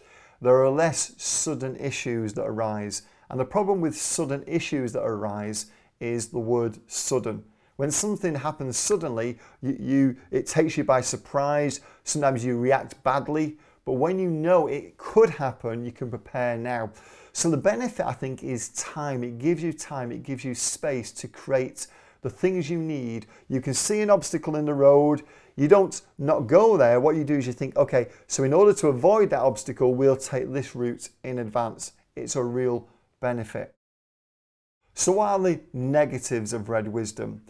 There 0.41 0.61
are 0.61 0.69
less 0.69 1.13
sudden 1.17 1.75
issues 1.77 2.33
that 2.33 2.45
arise. 2.45 3.03
And 3.29 3.39
the 3.39 3.45
problem 3.45 3.81
with 3.81 3.95
sudden 3.95 4.43
issues 4.47 4.93
that 4.93 5.03
arise 5.03 5.67
is 5.99 6.29
the 6.29 6.39
word 6.39 6.79
sudden. 6.87 7.43
When 7.77 7.91
something 7.91 8.35
happens 8.35 8.77
suddenly, 8.77 9.37
you, 9.61 9.77
you, 9.79 10.17
it 10.31 10.47
takes 10.47 10.77
you 10.77 10.83
by 10.83 11.01
surprise. 11.01 11.81
Sometimes 12.03 12.43
you 12.45 12.57
react 12.57 13.01
badly. 13.03 13.57
But 13.83 13.93
when 13.93 14.17
you 14.17 14.29
know 14.29 14.67
it 14.67 14.97
could 14.97 15.29
happen, 15.29 15.85
you 15.85 15.91
can 15.91 16.09
prepare 16.09 16.57
now. 16.57 16.91
So 17.33 17.49
the 17.49 17.57
benefit, 17.57 18.05
I 18.05 18.13
think, 18.13 18.43
is 18.43 18.69
time. 18.69 19.23
It 19.23 19.37
gives 19.37 19.61
you 19.61 19.73
time, 19.73 20.11
it 20.11 20.23
gives 20.23 20.43
you 20.43 20.55
space 20.55 21.11
to 21.11 21.27
create 21.27 21.87
the 22.21 22.29
things 22.29 22.69
you 22.69 22.79
need. 22.79 23.27
You 23.49 23.61
can 23.61 23.73
see 23.73 24.01
an 24.01 24.09
obstacle 24.09 24.55
in 24.55 24.65
the 24.65 24.73
road. 24.73 25.21
You 25.55 25.67
don't 25.67 26.01
not 26.17 26.47
go 26.47 26.77
there. 26.77 26.99
What 26.99 27.15
you 27.15 27.23
do 27.23 27.35
is 27.35 27.45
you 27.45 27.53
think, 27.53 27.77
okay, 27.77 28.07
so 28.25 28.43
in 28.43 28.53
order 28.53 28.73
to 28.73 28.87
avoid 28.87 29.29
that 29.29 29.41
obstacle, 29.41 29.93
we'll 29.93 30.17
take 30.17 30.51
this 30.51 30.75
route 30.75 31.09
in 31.23 31.39
advance. 31.39 31.91
It's 32.15 32.35
a 32.35 32.43
real 32.43 32.87
benefit. 33.21 33.75
So, 34.93 35.11
what 35.11 35.27
are 35.29 35.39
the 35.39 35.59
negatives 35.73 36.53
of 36.53 36.69
red 36.69 36.87
wisdom? 36.87 37.41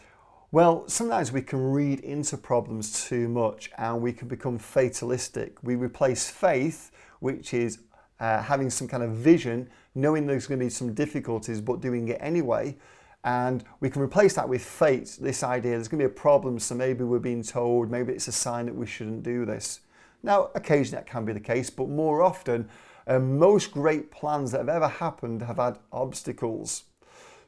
Well, 0.52 0.88
sometimes 0.88 1.32
we 1.32 1.42
can 1.42 1.72
read 1.72 2.00
into 2.02 2.38
problems 2.38 3.06
too 3.06 3.28
much 3.28 3.72
and 3.78 4.02
we 4.02 4.14
can 4.14 4.28
become 4.28 4.58
fatalistic. 4.60 5.58
We 5.64 5.76
replace 5.76 6.30
faith, 6.30 6.92
which 7.20 7.54
is 7.54 7.80
uh, 8.20 8.42
having 8.42 8.70
some 8.70 8.88
kind 8.88 9.04
of 9.04 9.12
vision, 9.12 9.70
knowing 9.96 10.28
there's 10.28 10.48
going 10.48 10.60
to 10.60 10.66
be 10.66 10.70
some 10.70 10.94
difficulties, 10.94 11.62
but 11.62 11.82
doing 11.82 12.08
it 12.08 12.18
anyway, 12.22 12.78
and 13.24 13.64
we 13.80 13.90
can 13.90 14.04
replace 14.04 14.36
that 14.36 14.48
with 14.48 14.64
fate, 14.64 15.18
this 15.20 15.42
idea 15.42 15.72
there's 15.72 15.88
going 15.88 16.00
to 16.00 16.08
be 16.08 16.14
a 16.14 16.16
problem, 16.16 16.60
so 16.60 16.76
maybe 16.76 17.04
we're 17.04 17.18
being 17.18 17.42
told, 17.42 17.90
maybe 17.90 18.14
it's 18.14 18.28
a 18.28 18.32
sign 18.32 18.68
that 18.68 18.76
we 18.76 18.86
shouldn't 18.86 19.24
do 19.24 19.46
this. 19.46 19.80
Now, 20.22 20.52
occasionally 20.54 21.04
that 21.04 21.08
can 21.08 21.26
be 21.26 21.34
the 21.34 21.40
case, 21.40 21.72
but 21.72 21.90
more 21.90 22.22
often, 22.22 22.70
uh, 23.08 23.20
most 23.20 23.72
great 23.72 24.12
plans 24.12 24.52
that 24.52 24.60
have 24.60 24.70
ever 24.70 24.88
happened 24.88 25.42
have 25.42 25.58
had 25.58 25.80
obstacles. 25.92 26.84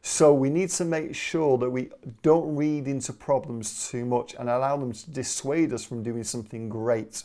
So 0.02 0.34
we 0.34 0.50
need 0.50 0.70
to 0.70 0.86
make 0.86 1.16
sure 1.16 1.58
that 1.58 1.70
we 1.70 1.90
don't 2.22 2.56
read 2.56 2.88
into 2.88 3.14
problems 3.14 3.90
too 3.90 4.06
much 4.06 4.36
and 4.36 4.50
allow 4.50 4.78
them 4.78 4.94
to 4.94 5.12
dissuade 5.12 5.74
us 5.74 5.84
from 5.84 6.04
doing 6.04 6.24
something 6.24 6.70
great. 6.70 7.24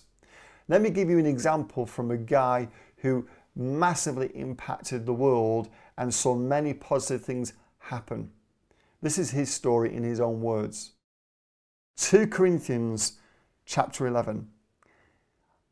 Let 0.68 0.82
me 0.82 0.90
give 0.90 1.08
you 1.08 1.18
an 1.18 1.26
example 1.26 1.86
from 1.86 2.10
a 2.10 2.16
guy 2.16 2.68
who 2.96 3.26
massively 3.54 4.28
impacted 4.34 5.06
the 5.06 5.14
world 5.14 5.68
and 5.98 6.12
saw 6.12 6.34
many 6.34 6.72
positive 6.72 7.24
things 7.24 7.52
happen. 7.78 8.30
This 9.02 9.18
is 9.18 9.30
his 9.30 9.52
story 9.52 9.94
in 9.94 10.02
his 10.02 10.20
own 10.20 10.40
words. 10.40 10.92
2 11.96 12.28
Corinthians 12.28 13.18
chapter 13.66 14.06
11. 14.06 14.48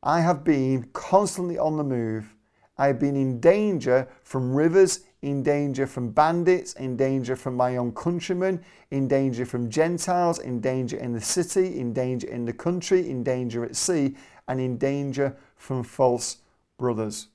I 0.02 0.21
have 0.21 0.45
been 0.45 0.88
constantly 0.92 1.59
on 1.59 1.76
the 1.76 1.85
move. 1.85 2.35
I 2.76 2.87
have 2.88 2.99
been 2.99 3.16
in 3.16 3.40
danger 3.40 4.09
from 4.23 4.54
rivers, 4.54 5.00
in 5.22 5.42
danger 5.42 5.86
from 5.86 6.10
bandits, 6.10 6.72
in 6.74 6.96
danger 6.96 7.36
from 7.36 7.54
my 7.54 7.76
own 7.76 7.92
countrymen, 7.92 8.62
in 8.90 9.06
danger 9.06 9.44
from 9.44 9.68
Gentiles, 9.68 10.38
in 10.38 10.60
danger 10.60 10.96
in 10.96 11.12
the 11.12 11.20
city, 11.20 11.78
in 11.78 11.92
danger 11.92 12.28
in 12.28 12.44
the 12.44 12.52
country, 12.52 13.10
in 13.10 13.22
danger 13.22 13.64
at 13.64 13.76
sea, 13.76 14.16
and 14.48 14.60
in 14.60 14.78
danger 14.78 15.36
from 15.56 15.82
false 15.82 16.38
brothers. 16.78 17.28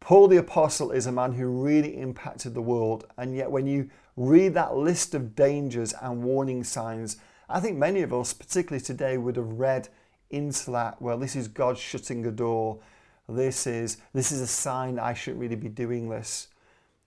Paul 0.00 0.28
the 0.28 0.36
Apostle 0.36 0.90
is 0.90 1.06
a 1.06 1.12
man 1.12 1.32
who 1.32 1.46
really 1.46 1.98
impacted 1.98 2.54
the 2.54 2.62
world, 2.62 3.06
and 3.16 3.34
yet 3.34 3.50
when 3.50 3.66
you 3.66 3.90
read 4.16 4.54
that 4.54 4.76
list 4.76 5.14
of 5.14 5.34
dangers 5.34 5.94
and 6.00 6.22
warning 6.22 6.62
signs, 6.62 7.16
I 7.48 7.60
think 7.60 7.76
many 7.76 8.02
of 8.02 8.12
us, 8.12 8.32
particularly 8.32 8.82
today, 8.82 9.18
would 9.18 9.36
have 9.36 9.52
read 9.52 9.88
into 10.30 10.70
that, 10.72 11.00
well, 11.00 11.18
this 11.18 11.34
is 11.34 11.48
God 11.48 11.78
shutting 11.78 12.24
a 12.26 12.30
door. 12.30 12.80
This 13.28 13.66
is, 13.66 13.98
this 14.12 14.32
is 14.32 14.40
a 14.40 14.46
sign 14.46 14.98
I 14.98 15.14
shouldn't 15.14 15.40
really 15.40 15.56
be 15.56 15.68
doing 15.68 16.08
this. 16.08 16.48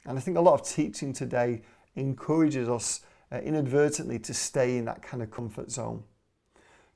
And 0.05 0.17
I 0.17 0.21
think 0.21 0.37
a 0.37 0.41
lot 0.41 0.59
of 0.59 0.67
teaching 0.67 1.13
today 1.13 1.61
encourages 1.95 2.69
us 2.69 3.01
uh, 3.31 3.39
inadvertently 3.39 4.19
to 4.19 4.33
stay 4.33 4.77
in 4.77 4.85
that 4.85 5.01
kind 5.01 5.21
of 5.21 5.29
comfort 5.29 5.69
zone. 5.69 6.03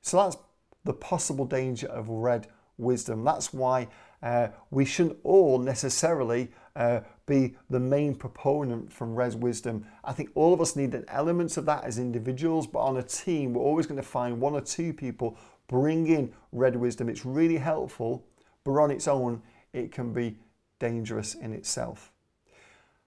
So 0.00 0.16
that's 0.16 0.36
the 0.84 0.94
possible 0.94 1.44
danger 1.44 1.86
of 1.88 2.08
red 2.08 2.48
wisdom. 2.78 3.22
That's 3.24 3.52
why 3.52 3.88
uh, 4.22 4.48
we 4.70 4.84
shouldn't 4.84 5.18
all 5.22 5.58
necessarily 5.58 6.50
uh, 6.74 7.00
be 7.26 7.56
the 7.70 7.80
main 7.80 8.14
proponent 8.14 8.92
from 8.92 9.14
red 9.14 9.34
wisdom. 9.34 9.84
I 10.04 10.12
think 10.12 10.30
all 10.34 10.54
of 10.54 10.60
us 10.60 10.74
need 10.74 10.94
an 10.94 11.04
element 11.08 11.56
of 11.56 11.66
that 11.66 11.84
as 11.84 11.98
individuals, 11.98 12.66
but 12.66 12.80
on 12.80 12.96
a 12.96 13.02
team, 13.02 13.54
we're 13.54 13.62
always 13.62 13.86
going 13.86 14.00
to 14.00 14.06
find 14.06 14.40
one 14.40 14.54
or 14.54 14.60
two 14.60 14.92
people 14.92 15.36
bring 15.68 16.06
in 16.06 16.32
red 16.50 16.76
wisdom. 16.76 17.08
It's 17.08 17.24
really 17.24 17.58
helpful, 17.58 18.24
but 18.64 18.72
on 18.72 18.90
its 18.90 19.08
own, 19.08 19.42
it 19.72 19.92
can 19.92 20.12
be 20.12 20.36
dangerous 20.78 21.34
in 21.34 21.52
itself. 21.52 22.12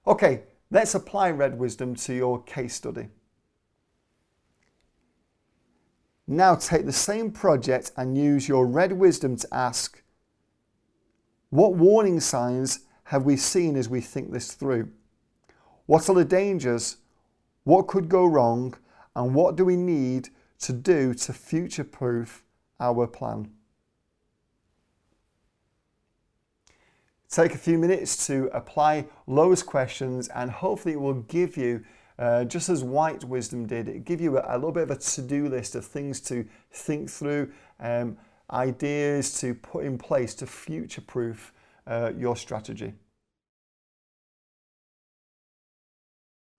Okay, 0.07 0.43
let's 0.71 0.95
apply 0.95 1.31
red 1.31 1.57
wisdom 1.57 1.95
to 1.95 2.13
your 2.13 2.41
case 2.43 2.75
study. 2.75 3.09
Now 6.27 6.55
take 6.55 6.85
the 6.85 6.91
same 6.91 7.31
project 7.31 7.91
and 7.97 8.17
use 8.17 8.47
your 8.47 8.65
red 8.65 8.93
wisdom 8.93 9.35
to 9.37 9.47
ask 9.53 10.01
what 11.49 11.75
warning 11.75 12.19
signs 12.19 12.79
have 13.05 13.23
we 13.23 13.37
seen 13.37 13.75
as 13.75 13.87
we 13.87 14.01
think 14.01 14.31
this 14.31 14.53
through? 14.53 14.89
What 15.85 16.09
are 16.09 16.15
the 16.15 16.25
dangers? 16.25 16.97
What 17.63 17.87
could 17.87 18.09
go 18.09 18.25
wrong? 18.25 18.73
And 19.15 19.33
what 19.35 19.55
do 19.55 19.63
we 19.63 19.75
need 19.75 20.29
to 20.59 20.73
do 20.73 21.13
to 21.13 21.33
future 21.33 21.83
proof 21.83 22.43
our 22.79 23.05
plan? 23.07 23.51
Take 27.29 27.53
a 27.53 27.57
few 27.57 27.77
minutes 27.77 28.27
to 28.27 28.49
apply 28.53 29.07
those 29.27 29.63
questions, 29.63 30.27
and 30.29 30.51
hopefully, 30.51 30.93
it 30.93 31.01
will 31.01 31.21
give 31.23 31.57
you, 31.57 31.83
uh, 32.19 32.45
just 32.45 32.69
as 32.69 32.83
White 32.83 33.23
Wisdom 33.23 33.65
did, 33.65 33.89
it 33.89 34.05
give 34.05 34.21
you 34.21 34.37
a, 34.37 34.45
a, 34.47 34.55
little 34.55 34.71
bit 34.71 34.83
of 34.83 34.91
a 34.91 34.95
to 34.95 35.21
do 35.21 35.49
list 35.49 35.75
of 35.75 35.85
things 35.85 36.21
to 36.21 36.45
think 36.71 37.09
through. 37.09 37.51
Um, 37.79 38.17
ideas 38.51 39.39
to 39.39 39.55
put 39.55 39.85
in 39.85 39.97
place 39.97 40.35
to 40.35 40.45
future 40.45 41.01
proof 41.01 41.51
uh, 41.87 42.11
your 42.15 42.35
strategy. 42.35 42.93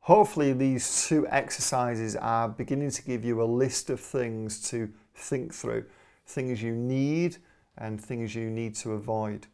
Hopefully, 0.00 0.52
these 0.52 1.06
two 1.06 1.26
exercises 1.28 2.14
are 2.16 2.48
beginning 2.48 2.90
to 2.90 3.02
give 3.02 3.24
you 3.24 3.42
a 3.42 3.44
list 3.44 3.90
of 3.90 4.00
things 4.00 4.68
to 4.70 4.88
think 5.14 5.52
through, 5.52 5.84
things 6.26 6.62
you 6.62 6.72
need 6.72 7.38
and 7.78 8.00
things 8.00 8.34
you 8.34 8.48
need 8.48 8.74
to 8.76 8.92
avoid. 8.92 9.46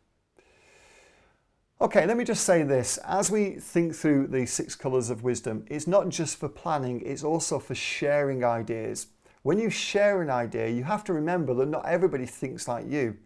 Okay, 1.83 2.07
let 2.07 2.17
me 2.17 2.23
just 2.23 2.45
say 2.45 2.63
this. 2.63 2.97
As 2.99 3.29
we 3.29 3.57
think 3.57 3.93
through 3.93 4.29
the 4.29 4.47
six 4.47 4.77
colours 4.77 5.11
of 5.11 5.25
wisdom, 5.25 5.65
it's 5.67 5.89
not 5.89 6.11
just 6.11 6.39
for 6.39 6.49
planning, 6.49 7.03
it's 7.05 7.25
also 7.25 7.59
for 7.59 7.75
sharing 7.75 8.45
ideas. 8.45 9.09
When 9.43 9.59
you 9.59 9.69
share 9.69 10.23
an 10.23 10.31
idea, 10.31 10.69
you 10.69 10.85
have 10.85 11.03
to 11.03 11.13
remember 11.13 11.55
that 11.55 11.67
not 11.67 11.85
everybody 11.85 12.25
thinks 12.25 12.69
like 12.69 12.89
you. 12.89 13.17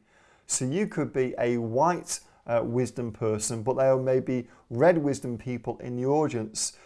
So 0.46 0.64
you 0.64 0.86
could 0.86 1.12
be 1.12 1.34
a 1.38 1.58
white 1.58 2.20
uh, 2.46 2.62
wisdom 2.64 3.12
person, 3.12 3.62
but 3.62 3.76
there 3.76 3.94
may 3.98 4.20
be 4.20 4.48
red 4.70 4.96
wisdom 4.96 5.36
people 5.36 5.76
in 5.80 5.94
the 5.94 6.06
audience. 6.06 6.78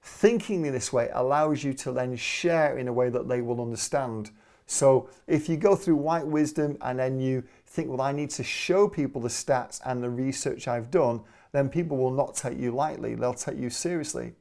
Thinking 0.00 0.64
in 0.64 0.72
this 0.72 0.90
way 0.90 1.10
allows 1.12 1.62
you 1.62 1.74
to 1.74 1.92
then 1.92 2.16
share 2.16 2.78
in 2.78 2.88
a 2.88 2.92
way 2.94 3.10
that 3.10 3.28
they 3.28 3.42
will 3.42 3.60
understand. 3.60 4.30
So 4.66 5.10
if 5.26 5.50
you 5.50 5.58
go 5.58 5.76
through 5.76 5.96
white 5.96 6.26
wisdom 6.26 6.78
and 6.80 6.98
then 6.98 7.20
you 7.20 7.44
think, 7.74 7.90
well, 7.90 8.00
I 8.00 8.12
need 8.12 8.30
to 8.30 8.44
show 8.44 8.86
people 8.88 9.20
the 9.20 9.28
stats 9.28 9.80
and 9.84 10.02
the 10.02 10.08
research 10.08 10.68
I've 10.68 10.90
done, 10.90 11.20
then 11.52 11.68
people 11.68 11.96
will 11.96 12.12
not 12.12 12.34
take 12.34 12.58
you 12.58 12.70
lightly. 12.70 13.16
They'll 13.16 13.34
take 13.34 13.58
you 13.58 13.68
seriously. 13.68 14.32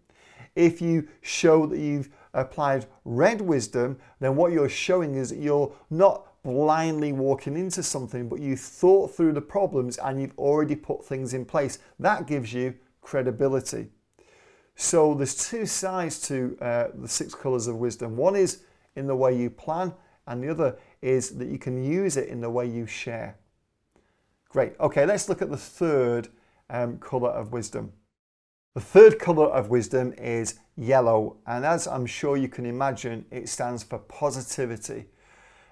If 0.55 0.81
you 0.81 1.07
show 1.21 1.65
that 1.65 1.79
you've 1.79 2.09
applied 2.35 2.85
red 3.05 3.41
wisdom, 3.41 3.97
then 4.19 4.35
what 4.35 4.51
you're 4.51 4.69
showing 4.69 5.15
is 5.15 5.29
that 5.29 5.39
you're 5.39 5.73
not 5.89 6.27
blindly 6.43 7.11
walking 7.11 7.57
into 7.57 7.81
something, 7.81 8.29
but 8.29 8.39
you 8.39 8.55
thought 8.55 9.15
through 9.15 9.33
the 9.33 9.41
problems 9.41 9.97
and 9.97 10.21
you've 10.21 10.37
already 10.37 10.75
put 10.75 11.03
things 11.03 11.33
in 11.33 11.43
place. 11.43 11.79
That 11.99 12.27
gives 12.27 12.53
you 12.53 12.75
credibility. 13.01 13.87
So 14.75 15.15
there's 15.15 15.49
two 15.49 15.65
sides 15.65 16.19
to 16.27 16.55
uh, 16.61 16.87
the 16.93 17.07
six 17.07 17.33
colors 17.33 17.67
of 17.67 17.77
wisdom. 17.77 18.15
One 18.15 18.35
is 18.35 18.63
in 18.95 19.07
the 19.07 19.15
way 19.15 19.35
you 19.35 19.49
plan, 19.49 19.93
and 20.27 20.43
the 20.43 20.49
other 20.49 20.77
is 21.03 21.31
that 21.31 21.49
you 21.49 21.59
can 21.59 21.83
use 21.83 22.15
it 22.15 22.29
in 22.29 22.39
the 22.39 22.49
way 22.49 22.65
you 22.65 22.87
share. 22.87 23.37
Great. 24.47 24.73
Okay, 24.79 25.05
let's 25.05 25.27
look 25.27 25.41
at 25.41 25.51
the 25.51 25.57
third 25.57 26.29
um, 26.69 26.97
color 26.97 27.29
of 27.29 27.51
wisdom. 27.51 27.91
The 28.73 28.81
third 28.81 29.19
color 29.19 29.47
of 29.47 29.69
wisdom 29.69 30.13
is 30.13 30.55
yellow, 30.77 31.37
and 31.45 31.65
as 31.65 31.87
I'm 31.87 32.05
sure 32.05 32.37
you 32.37 32.47
can 32.47 32.65
imagine, 32.65 33.25
it 33.29 33.49
stands 33.49 33.83
for 33.83 33.99
positivity. 33.99 35.05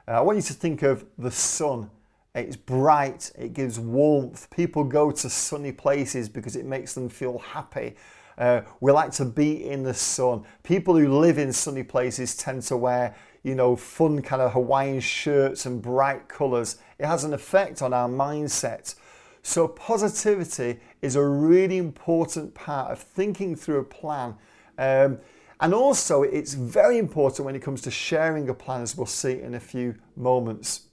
Uh, 0.07 0.11
I 0.11 0.21
want 0.21 0.35
you 0.35 0.43
to 0.43 0.53
think 0.53 0.83
of 0.83 1.05
the 1.17 1.31
sun. 1.31 1.89
It's 2.35 2.55
bright, 2.55 3.31
it 3.37 3.53
gives 3.53 3.79
warmth. 3.79 4.49
People 4.51 4.83
go 4.83 5.11
to 5.11 5.29
sunny 5.29 5.71
places 5.71 6.29
because 6.29 6.55
it 6.55 6.65
makes 6.65 6.93
them 6.93 7.09
feel 7.09 7.39
happy. 7.39 7.95
Uh, 8.37 8.61
we 8.79 8.91
like 8.91 9.11
to 9.11 9.25
be 9.25 9.69
in 9.69 9.83
the 9.83 9.93
sun. 9.93 10.43
People 10.63 10.97
who 10.97 11.19
live 11.19 11.37
in 11.37 11.51
sunny 11.53 11.83
places 11.83 12.35
tend 12.35 12.63
to 12.63 12.77
wear, 12.77 13.15
you 13.43 13.55
know, 13.55 13.75
fun 13.75 14.21
kind 14.21 14.41
of 14.41 14.53
Hawaiian 14.53 14.99
shirts 14.99 15.65
and 15.65 15.81
bright 15.81 16.27
colours. 16.27 16.77
It 16.99 17.05
has 17.05 17.23
an 17.23 17.33
effect 17.33 17.81
on 17.81 17.93
our 17.93 18.07
mindset. 18.07 18.95
So, 19.43 19.67
positivity 19.67 20.79
is 21.01 21.15
a 21.15 21.25
really 21.25 21.77
important 21.77 22.53
part 22.53 22.91
of 22.91 22.99
thinking 22.99 23.55
through 23.55 23.79
a 23.79 23.83
plan. 23.83 24.35
Um, 24.77 25.19
and 25.59 25.73
also, 25.73 26.23
it's 26.23 26.53
very 26.53 26.97
important 26.97 27.45
when 27.45 27.55
it 27.55 27.61
comes 27.61 27.81
to 27.81 27.91
sharing 27.91 28.49
a 28.49 28.53
plan, 28.53 28.81
as 28.81 28.95
we'll 28.95 29.07
see 29.07 29.41
in 29.41 29.55
a 29.55 29.59
few 29.59 29.95
moments. 30.15 30.87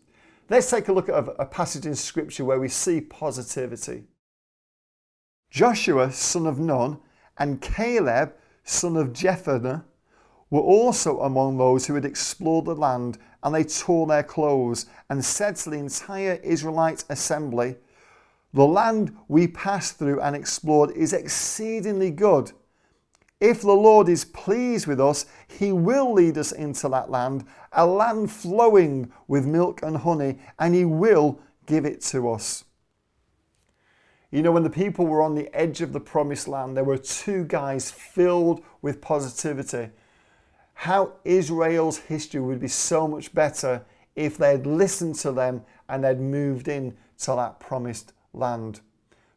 Let's 0.49 0.71
take 0.71 0.89
a 0.89 0.93
look 0.93 1.11
at 1.11 1.29
a 1.39 1.45
passage 1.45 1.85
in 1.85 1.95
Scripture 1.95 2.45
where 2.45 2.59
we 2.59 2.69
see 2.69 3.03
positivity. 3.03 4.05
Joshua, 5.51 6.11
son 6.13 6.47
of 6.47 6.59
Nun, 6.59 7.01
and 7.39 7.61
Caleb, 7.61 8.35
son 8.65 8.97
of 8.97 9.13
Jephunneh, 9.13 9.85
were 10.51 10.61
also 10.61 11.21
among 11.21 11.59
those 11.59 11.87
who 11.87 11.95
had 11.95 12.05
explored 12.05 12.65
the 12.65 12.75
land, 12.75 13.19
and 13.43 13.55
they 13.55 13.65
tore 13.65 14.07
their 14.07 14.23
clothes 14.23 14.87
and 15.11 15.25
said 15.25 15.57
to 15.57 15.71
the 15.71 15.79
entire 15.79 16.41
Israelite 16.43 17.05
assembly, 17.09 17.77
The 18.53 18.67
land 18.67 19.17
we 19.29 19.49
passed 19.49 19.99
through 19.99 20.21
and 20.21 20.35
explored 20.35 20.91
is 20.93 21.13
exceedingly 21.13 22.11
good. 22.11 22.53
If 23.41 23.61
the 23.61 23.73
Lord 23.73 24.09
is 24.09 24.25
pleased 24.25 24.87
with 24.87 25.01
us, 25.01 25.27
he 25.47 25.71
will 25.71 26.13
lead 26.13 26.37
us 26.39 26.51
into 26.51 26.89
that 26.89 27.11
land, 27.11 27.45
a 27.73 27.87
land 27.87 28.33
flowing 28.33 29.13
with 29.29 29.47
milk 29.47 29.81
and 29.83 29.97
honey, 29.97 30.39
and 30.59 30.75
he 30.75 30.85
will 30.85 31.41
give 31.67 31.85
it 31.85 32.01
to 32.03 32.31
us. 32.31 32.65
You 34.31 34.43
know, 34.43 34.53
when 34.53 34.65
the 34.65 34.71
people 34.71 35.07
were 35.07 35.23
on 35.23 35.35
the 35.35 35.55
edge 35.55 35.81
of 35.81 35.93
the 35.93 36.01
promised 36.01 36.49
land, 36.49 36.77
there 36.77 36.85
were 36.85 36.99
two 36.99 37.45
guys 37.45 37.91
filled 37.91 38.63
with 38.83 39.01
positivity. 39.01 39.91
How 40.83 41.15
Israel's 41.25 41.99
history 41.99 42.41
would 42.41 42.61
be 42.61 42.69
so 42.69 43.09
much 43.09 43.35
better 43.35 43.85
if 44.15 44.39
they'd 44.39 44.65
listened 44.65 45.17
to 45.17 45.33
them 45.33 45.63
and 45.89 46.05
they'd 46.05 46.21
moved 46.21 46.69
in 46.69 46.97
to 47.19 47.33
that 47.33 47.59
promised 47.59 48.13
land. 48.33 48.81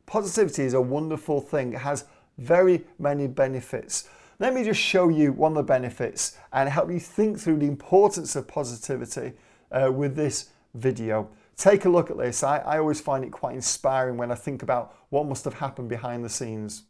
Positivity 0.06 0.64
is 0.64 0.76
a 0.76 0.82
wonderful 0.82 1.42
thing. 1.42 1.74
It 1.74 1.80
has 1.80 2.06
very 2.38 2.84
many 3.00 3.26
benefits. 3.26 4.08
Let 4.38 4.54
me 4.54 4.64
just 4.64 4.80
show 4.80 5.10
you 5.10 5.34
one 5.34 5.54
of 5.54 5.56
the 5.56 5.64
benefits 5.64 6.38
and 6.54 6.70
help 6.70 6.92
you 6.92 7.00
think 7.00 7.40
through 7.40 7.58
the 7.58 7.68
importance 7.68 8.36
of 8.36 8.48
positivity 8.48 9.34
uh, 9.72 9.92
with 9.92 10.16
this 10.16 10.50
video 10.76 11.28
take 11.58 11.86
a 11.86 11.90
look 11.90 12.10
at 12.10 12.18
this. 12.18 12.44
I, 12.44 12.58
I 12.60 12.80
always 12.80 13.02
find 13.02 13.24
it 13.24 13.32
quite 13.32 13.56
inspiring 13.56 14.18
when 14.18 14.32
I 14.32 14.36
think 14.36 14.64
about 14.64 14.96
what 15.10 15.28
must 15.28 15.46
have 15.46 15.56
happened 15.56 15.90
behind 15.90 16.24
the 16.24 16.30
scenes. 16.30 16.84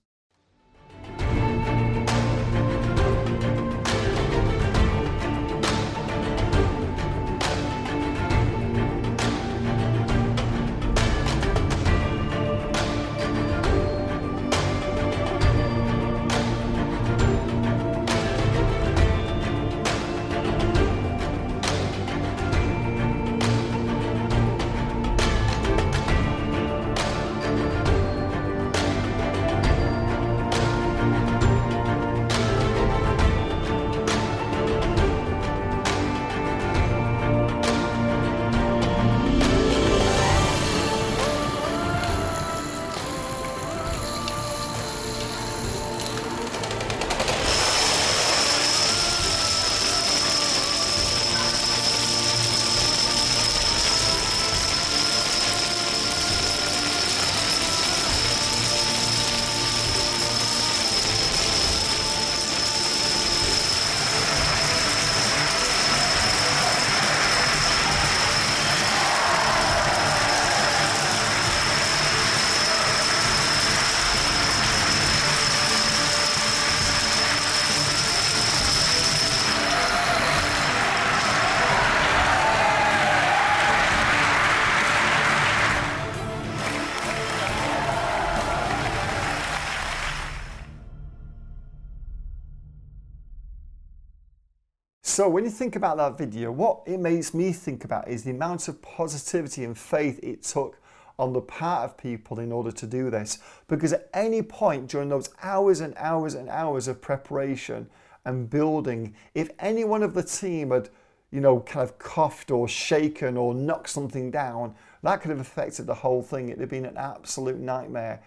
So 95.12 95.28
when 95.28 95.44
you 95.44 95.50
think 95.50 95.76
about 95.76 95.98
that 95.98 96.18
video, 96.18 96.54
what 96.54 96.84
it 96.86 96.98
makes 96.98 97.34
me 97.34 97.52
think 97.52 97.84
about 97.84 98.08
is 98.08 98.24
the 98.24 98.32
amount 98.32 98.70
of 98.70 98.82
positivity 98.82 99.66
and 99.66 99.78
faith 99.78 100.22
it 100.24 100.42
took 100.42 100.80
on 101.20 101.34
the 101.34 101.42
part 101.42 101.84
of 101.84 101.98
people 101.98 102.40
in 102.40 102.50
order 102.50 102.72
to 102.72 102.88
do 102.88 103.10
this. 103.10 103.40
Because 103.68 103.92
at 103.92 104.08
any 104.14 104.42
point 104.42 104.88
during 104.88 105.10
those 105.10 105.30
hours 105.44 105.82
and 105.82 105.94
hours 105.98 106.34
and 106.34 106.48
hours 106.48 106.88
of 106.88 107.02
preparation 107.02 107.90
and 108.24 108.50
building, 108.50 109.14
if 109.36 109.50
any 109.60 109.84
one 109.84 110.02
of 110.02 110.14
the 110.14 110.24
team 110.24 110.72
had, 110.72 110.88
you 111.30 111.42
know, 111.42 111.60
kind 111.60 111.84
of 111.84 112.00
coughed 112.00 112.50
or 112.50 112.70
shaken 112.70 113.36
or 113.36 113.54
knocked 113.54 113.90
something 113.90 114.32
down, 114.32 114.74
that 115.04 115.20
could 115.20 115.32
have 115.32 115.42
affected 115.42 115.88
the 115.88 115.96
whole 115.96 116.24
thing. 116.24 116.48
It'd 116.48 116.62
have 116.62 116.70
been 116.70 116.86
an 116.86 116.96
absolute 116.96 117.60
nightmare. 117.60 118.24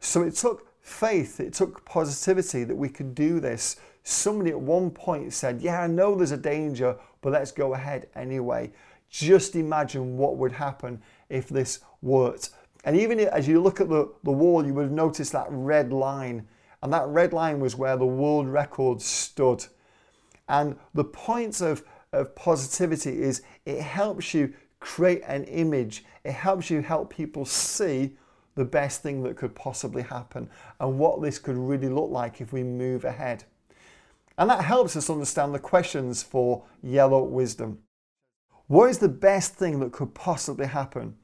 So 0.00 0.22
it 0.22 0.34
took 0.34 0.66
faith, 0.86 1.40
it 1.40 1.52
took 1.52 1.84
positivity 1.84 2.64
that 2.64 2.76
we 2.76 2.88
could 2.88 3.14
do 3.14 3.40
this 3.40 3.76
somebody 4.06 4.50
at 4.50 4.60
one 4.60 4.88
point 4.88 5.32
said, 5.32 5.60
Yeah, 5.60 5.82
I 5.82 5.88
know 5.88 6.14
there's 6.14 6.30
a 6.30 6.36
danger, 6.36 6.96
but 7.20 7.32
let's 7.32 7.50
go 7.50 7.74
ahead 7.74 8.08
anyway. 8.14 8.72
Just 9.10 9.56
imagine 9.56 10.16
what 10.16 10.36
would 10.36 10.52
happen 10.52 11.02
if 11.28 11.48
this 11.48 11.80
worked. 12.02 12.50
And 12.84 12.96
even 12.96 13.18
as 13.18 13.48
you 13.48 13.60
look 13.60 13.80
at 13.80 13.88
the, 13.88 14.12
the 14.22 14.30
wall, 14.30 14.64
you 14.64 14.74
would 14.74 14.84
have 14.84 14.92
noticed 14.92 15.32
that 15.32 15.48
red 15.50 15.92
line. 15.92 16.46
And 16.82 16.92
that 16.92 17.08
red 17.08 17.32
line 17.32 17.58
was 17.58 17.74
where 17.74 17.96
the 17.96 18.06
world 18.06 18.46
record 18.46 19.02
stood. 19.02 19.66
And 20.48 20.76
the 20.94 21.04
point 21.04 21.60
of, 21.60 21.82
of 22.12 22.36
positivity 22.36 23.20
is 23.20 23.42
it 23.64 23.80
helps 23.80 24.32
you 24.34 24.54
create 24.78 25.22
an 25.26 25.44
image, 25.44 26.04
it 26.22 26.32
helps 26.32 26.70
you 26.70 26.80
help 26.80 27.12
people 27.12 27.44
see 27.44 28.16
the 28.56 28.64
best 28.64 29.02
thing 29.02 29.22
that 29.22 29.36
could 29.36 29.54
possibly 29.54 30.02
happen 30.02 30.50
and 30.80 30.98
what 30.98 31.22
this 31.22 31.38
could 31.38 31.56
really 31.56 31.88
look 31.88 32.10
like 32.10 32.40
if 32.40 32.52
we 32.52 32.64
move 32.64 33.04
ahead. 33.04 33.44
And 34.36 34.50
that 34.50 34.64
helps 34.64 34.96
us 34.96 35.08
understand 35.08 35.54
the 35.54 35.58
questions 35.58 36.22
for 36.22 36.64
yellow 36.82 37.22
wisdom. 37.22 37.78
What 38.66 38.90
is 38.90 38.98
the 38.98 39.08
best 39.08 39.54
thing 39.54 39.78
that 39.80 39.92
could 39.92 40.14
possibly 40.14 40.66
happen? 40.66 41.16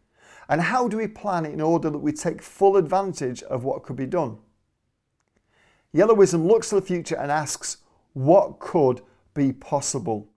And 0.49 0.61
how 0.61 0.87
do 0.89 0.97
we 0.99 1.09
plan 1.09 1.45
it 1.47 1.53
in 1.53 1.61
order 1.61 1.91
that 1.91 1.99
we 1.99 2.13
take 2.13 2.43
full 2.43 2.77
advantage 2.77 3.43
of 3.45 3.65
what 3.65 3.83
could 3.83 3.97
be 3.97 4.07
done? 4.07 4.39
Yellow 5.93 6.15
wisdom 6.15 6.47
looks 6.47 6.69
to 6.69 6.77
the 6.77 6.83
future 6.83 7.17
and 7.17 7.31
asks, 7.31 7.79
what 8.13 8.59
could 8.59 9.01
be 9.35 9.53
possible? 9.53 10.29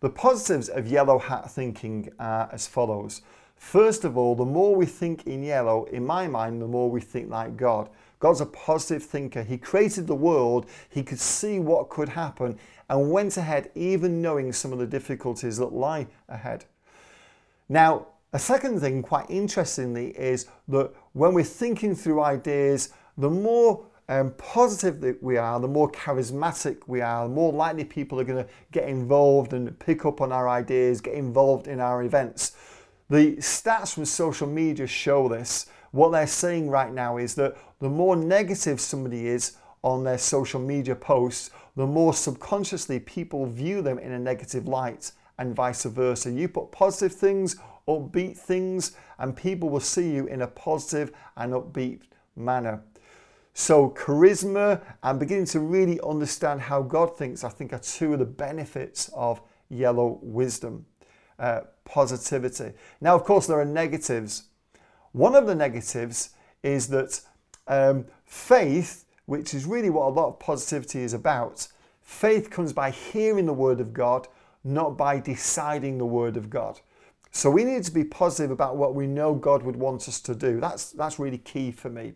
The 0.00 0.10
positives 0.10 0.68
of 0.68 0.86
yellow 0.86 1.18
hat 1.18 1.50
thinking 1.50 2.10
are 2.18 2.48
as 2.52 2.66
follows. 2.66 3.22
First 3.56 4.04
of 4.04 4.16
all, 4.16 4.34
the 4.34 4.44
more 4.44 4.74
we 4.74 4.86
think 4.86 5.26
in 5.26 5.42
yellow, 5.42 5.84
in 5.86 6.06
my 6.06 6.28
mind, 6.28 6.62
the 6.62 6.68
more 6.68 6.90
we 6.90 7.00
think 7.00 7.30
like 7.30 7.56
God. 7.56 7.88
God's 8.18 8.40
a 8.40 8.46
positive 8.46 9.02
thinker. 9.02 9.42
He 9.42 9.58
created 9.58 10.06
the 10.06 10.14
world, 10.14 10.66
he 10.88 11.02
could 11.02 11.20
see 11.20 11.58
what 11.58 11.88
could 11.88 12.10
happen, 12.10 12.58
and 12.88 13.10
went 13.10 13.36
ahead, 13.36 13.70
even 13.74 14.22
knowing 14.22 14.52
some 14.52 14.72
of 14.72 14.78
the 14.78 14.86
difficulties 14.86 15.56
that 15.58 15.72
lie 15.72 16.06
ahead. 16.28 16.64
Now, 17.68 18.06
a 18.32 18.38
second 18.38 18.80
thing, 18.80 19.02
quite 19.02 19.28
interestingly, 19.30 20.08
is 20.08 20.46
that 20.68 20.92
when 21.12 21.34
we're 21.34 21.44
thinking 21.44 21.94
through 21.94 22.22
ideas, 22.22 22.90
the 23.16 23.30
more 23.30 23.84
um, 24.08 24.32
positive 24.38 25.00
that 25.00 25.22
we 25.22 25.36
are, 25.36 25.58
the 25.58 25.68
more 25.68 25.90
charismatic 25.90 26.78
we 26.86 27.00
are, 27.00 27.26
the 27.26 27.34
more 27.34 27.52
likely 27.52 27.84
people 27.84 28.20
are 28.20 28.24
going 28.24 28.44
to 28.44 28.50
get 28.72 28.88
involved 28.88 29.52
and 29.52 29.76
pick 29.78 30.04
up 30.04 30.20
on 30.20 30.32
our 30.32 30.48
ideas, 30.48 31.00
get 31.00 31.14
involved 31.14 31.66
in 31.66 31.80
our 31.80 32.04
events. 32.04 32.54
The 33.08 33.36
stats 33.36 33.94
from 33.94 34.04
social 34.04 34.48
media 34.48 34.86
show 34.86 35.28
this. 35.28 35.66
What 35.92 36.10
they're 36.10 36.26
saying 36.26 36.68
right 36.68 36.92
now 36.92 37.18
is 37.18 37.36
that 37.36 37.56
the 37.80 37.88
more 37.88 38.16
negative 38.16 38.80
somebody 38.80 39.28
is 39.28 39.56
on 39.82 40.02
their 40.02 40.18
social 40.18 40.60
media 40.60 40.96
posts, 40.96 41.50
the 41.76 41.86
more 41.86 42.12
subconsciously 42.12 42.98
people 43.00 43.46
view 43.46 43.80
them 43.80 43.98
in 43.98 44.12
a 44.12 44.18
negative 44.18 44.66
light 44.66 45.12
and 45.38 45.54
vice 45.54 45.84
versa. 45.84 46.32
You 46.32 46.48
put 46.48 46.72
positive 46.72 47.16
things, 47.16 47.56
upbeat 47.86 48.36
things, 48.36 48.96
and 49.18 49.36
people 49.36 49.68
will 49.68 49.80
see 49.80 50.10
you 50.10 50.26
in 50.26 50.42
a 50.42 50.46
positive 50.48 51.12
and 51.36 51.52
upbeat 51.52 52.00
manner. 52.34 52.82
So, 53.54 53.90
charisma 53.90 54.82
and 55.02 55.18
beginning 55.18 55.46
to 55.46 55.60
really 55.60 56.00
understand 56.00 56.60
how 56.60 56.82
God 56.82 57.16
thinks, 57.16 57.44
I 57.44 57.48
think, 57.48 57.72
are 57.72 57.78
two 57.78 58.14
of 58.14 58.18
the 58.18 58.26
benefits 58.26 59.10
of 59.14 59.40
yellow 59.70 60.18
wisdom, 60.22 60.84
uh, 61.38 61.60
positivity. 61.84 62.72
Now, 63.00 63.14
of 63.14 63.24
course, 63.24 63.46
there 63.46 63.60
are 63.60 63.64
negatives. 63.64 64.44
One 65.12 65.34
of 65.34 65.46
the 65.46 65.54
negatives 65.54 66.30
is 66.62 66.88
that 66.88 67.20
um, 67.68 68.06
faith, 68.24 69.04
which 69.26 69.54
is 69.54 69.64
really 69.64 69.90
what 69.90 70.06
a 70.06 70.14
lot 70.14 70.28
of 70.28 70.38
positivity 70.38 71.00
is 71.00 71.12
about, 71.12 71.68
faith 72.02 72.50
comes 72.50 72.72
by 72.72 72.90
hearing 72.90 73.46
the 73.46 73.52
Word 73.52 73.80
of 73.80 73.92
God, 73.92 74.28
not 74.64 74.96
by 74.96 75.20
deciding 75.20 75.98
the 75.98 76.06
Word 76.06 76.36
of 76.36 76.50
God. 76.50 76.80
So 77.30 77.50
we 77.50 77.64
need 77.64 77.84
to 77.84 77.92
be 77.92 78.04
positive 78.04 78.50
about 78.50 78.76
what 78.76 78.94
we 78.94 79.06
know 79.06 79.34
God 79.34 79.62
would 79.62 79.76
want 79.76 80.08
us 80.08 80.20
to 80.22 80.34
do. 80.34 80.58
That's, 80.58 80.92
that's 80.92 81.18
really 81.18 81.38
key 81.38 81.70
for 81.70 81.90
me. 81.90 82.14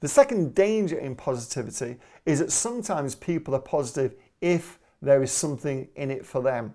The 0.00 0.08
second 0.08 0.54
danger 0.54 0.98
in 0.98 1.16
positivity 1.16 1.96
is 2.26 2.40
that 2.40 2.52
sometimes 2.52 3.14
people 3.14 3.54
are 3.54 3.60
positive 3.60 4.14
if 4.42 4.78
there 5.00 5.22
is 5.22 5.32
something 5.32 5.88
in 5.96 6.10
it 6.10 6.26
for 6.26 6.42
them. 6.42 6.74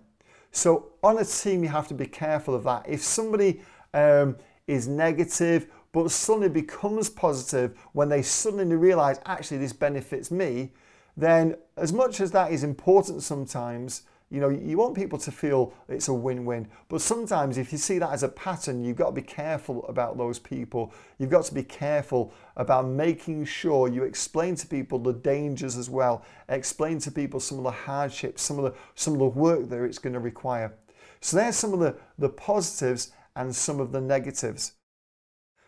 So 0.52 0.94
on 1.04 1.18
a 1.18 1.26
team, 1.26 1.64
you 1.64 1.70
have 1.70 1.88
to 1.90 1.94
be 1.94 2.06
careful 2.06 2.56
of 2.56 2.64
that. 2.64 2.86
If 2.88 3.04
somebody 3.04 3.62
um, 3.94 4.36
is 4.68 4.88
negative 4.88 5.68
but 5.92 6.12
suddenly 6.12 6.50
becomes 6.50 7.10
positive 7.10 7.78
when 7.94 8.10
they 8.10 8.22
suddenly 8.22 8.76
realize 8.76 9.20
actually 9.26 9.58
this 9.58 9.74
benefits 9.74 10.30
me, 10.30 10.72
then 11.18 11.56
as 11.78 11.92
much 11.92 12.22
as 12.22 12.32
that 12.32 12.52
is 12.52 12.64
important 12.64 13.24
sometimes, 13.24 14.04
you 14.32 14.40
know, 14.40 14.50
you 14.50 14.78
want 14.78 14.96
people 14.96 15.18
to 15.18 15.32
feel 15.32 15.74
it's 15.88 16.08
a 16.08 16.14
win 16.14 16.46
win. 16.46 16.68
But 16.88 17.02
sometimes, 17.02 17.58
if 17.58 17.72
you 17.72 17.80
see 17.80 17.98
that 17.98 18.12
as 18.12 18.22
a 18.22 18.30
pattern, 18.30 18.84
you've 18.84 18.98
got 18.98 19.08
to 19.08 19.12
be 19.12 19.24
careful 19.24 19.88
about 19.88 20.20
those 20.20 20.38
people. 20.38 20.94
You've 21.18 21.32
got 21.32 21.46
to 21.46 21.54
be 21.54 21.64
careful 21.64 22.32
about 22.56 22.88
making 22.88 23.46
sure 23.46 23.88
you 23.88 24.04
explain 24.04 24.54
to 24.56 24.68
people 24.68 25.00
the 25.00 25.14
dangers 25.14 25.78
as 25.78 25.90
well. 25.90 26.24
Explain 26.48 27.00
to 27.00 27.12
people 27.12 27.40
some 27.40 27.58
of 27.58 27.64
the 27.64 27.72
hardships, 27.72 28.44
some 28.44 28.60
of 28.60 28.66
the, 28.66 28.80
some 28.94 29.14
of 29.14 29.20
the 29.20 29.26
work 29.26 29.68
that 29.70 29.84
it's 29.84 29.98
going 29.98 30.14
to 30.14 30.20
require. 30.20 30.76
So, 31.22 31.38
there's 31.38 31.56
some 31.56 31.74
of 31.74 31.80
the, 31.80 31.96
the 32.20 32.30
positives 32.30 33.12
and 33.36 33.56
some 33.56 33.80
of 33.80 33.92
the 33.92 34.02
negatives. 34.02 34.74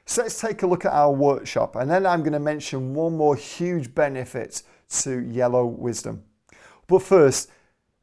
So, 0.06 0.22
let's 0.22 0.40
take 0.40 0.62
a 0.62 0.68
look 0.68 0.86
at 0.86 0.94
our 0.94 1.12
workshop, 1.12 1.78
and 1.78 1.90
then 1.90 2.06
I'm 2.06 2.20
going 2.22 2.34
to 2.34 2.40
mention 2.40 2.94
one 2.94 3.18
more 3.18 3.36
huge 3.36 3.96
benefit 3.96 4.62
to 5.02 5.20
yellow 5.20 5.66
wisdom. 5.66 6.24
But 6.88 7.02
first, 7.02 7.50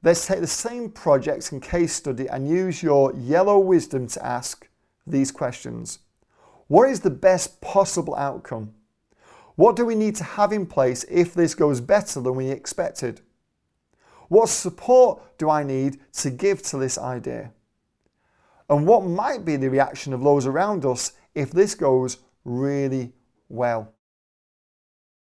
Let's 0.03 0.27
take 0.27 0.41
the 0.41 0.47
same 0.47 0.91
project 0.91 1.51
and 1.51 1.61
case 1.61 1.93
study 1.93 2.29
and 2.29 2.49
use 2.49 2.83
your 2.83 3.13
yellow 3.15 3.59
wisdom 3.59 4.07
to 4.09 4.25
ask 4.25 4.69
these 5.07 5.33
questions. 5.33 5.99
What 6.69 6.89
is 6.89 7.01
the 7.01 7.11
best 7.11 7.61
possible 7.61 8.15
outcome? 8.15 8.75
What 9.57 9.75
do 9.75 9.85
we 9.85 9.97
need 9.97 10.15
to 10.17 10.25
have 10.25 10.53
in 10.53 10.67
place 10.67 11.05
if 11.11 11.35
this 11.35 11.55
goes 11.55 11.81
better 11.81 12.21
than 12.21 12.37
we 12.37 12.49
expected? 12.49 13.23
What 14.29 14.51
support 14.51 15.37
do 15.37 15.51
I 15.51 15.65
need 15.65 15.99
to 16.13 16.31
give 16.31 16.63
to 16.65 16.77
this 16.77 16.97
idea? 16.97 17.53
And 18.71 18.87
what 18.87 19.05
might 19.05 19.45
be 19.45 19.57
the 19.57 19.71
reaction 19.71 20.13
of 20.13 20.23
those 20.23 20.47
around 20.47 20.85
us 20.85 21.13
if 21.35 21.51
this 21.51 21.75
goes 21.75 22.19
really 22.45 23.15
well? 23.49 23.95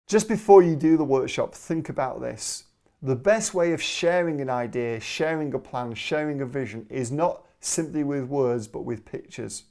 Just 0.05 0.27
before 0.27 0.61
you 0.61 0.75
do 0.75 0.97
the 0.97 1.03
workshop, 1.03 1.55
think 1.55 1.89
about 1.89 2.21
this. 2.21 2.65
The 3.03 3.15
best 3.15 3.55
way 3.55 3.73
of 3.73 3.81
sharing 3.81 4.41
an 4.41 4.49
idea, 4.51 4.99
sharing 4.99 5.51
a 5.55 5.59
plan, 5.59 5.95
sharing 5.95 6.39
a 6.41 6.45
vision 6.45 6.85
is 6.87 7.11
not 7.11 7.43
simply 7.59 8.03
with 8.03 8.25
words 8.25 8.67
but 8.67 8.85
with 8.85 9.05
pictures. 9.05 9.63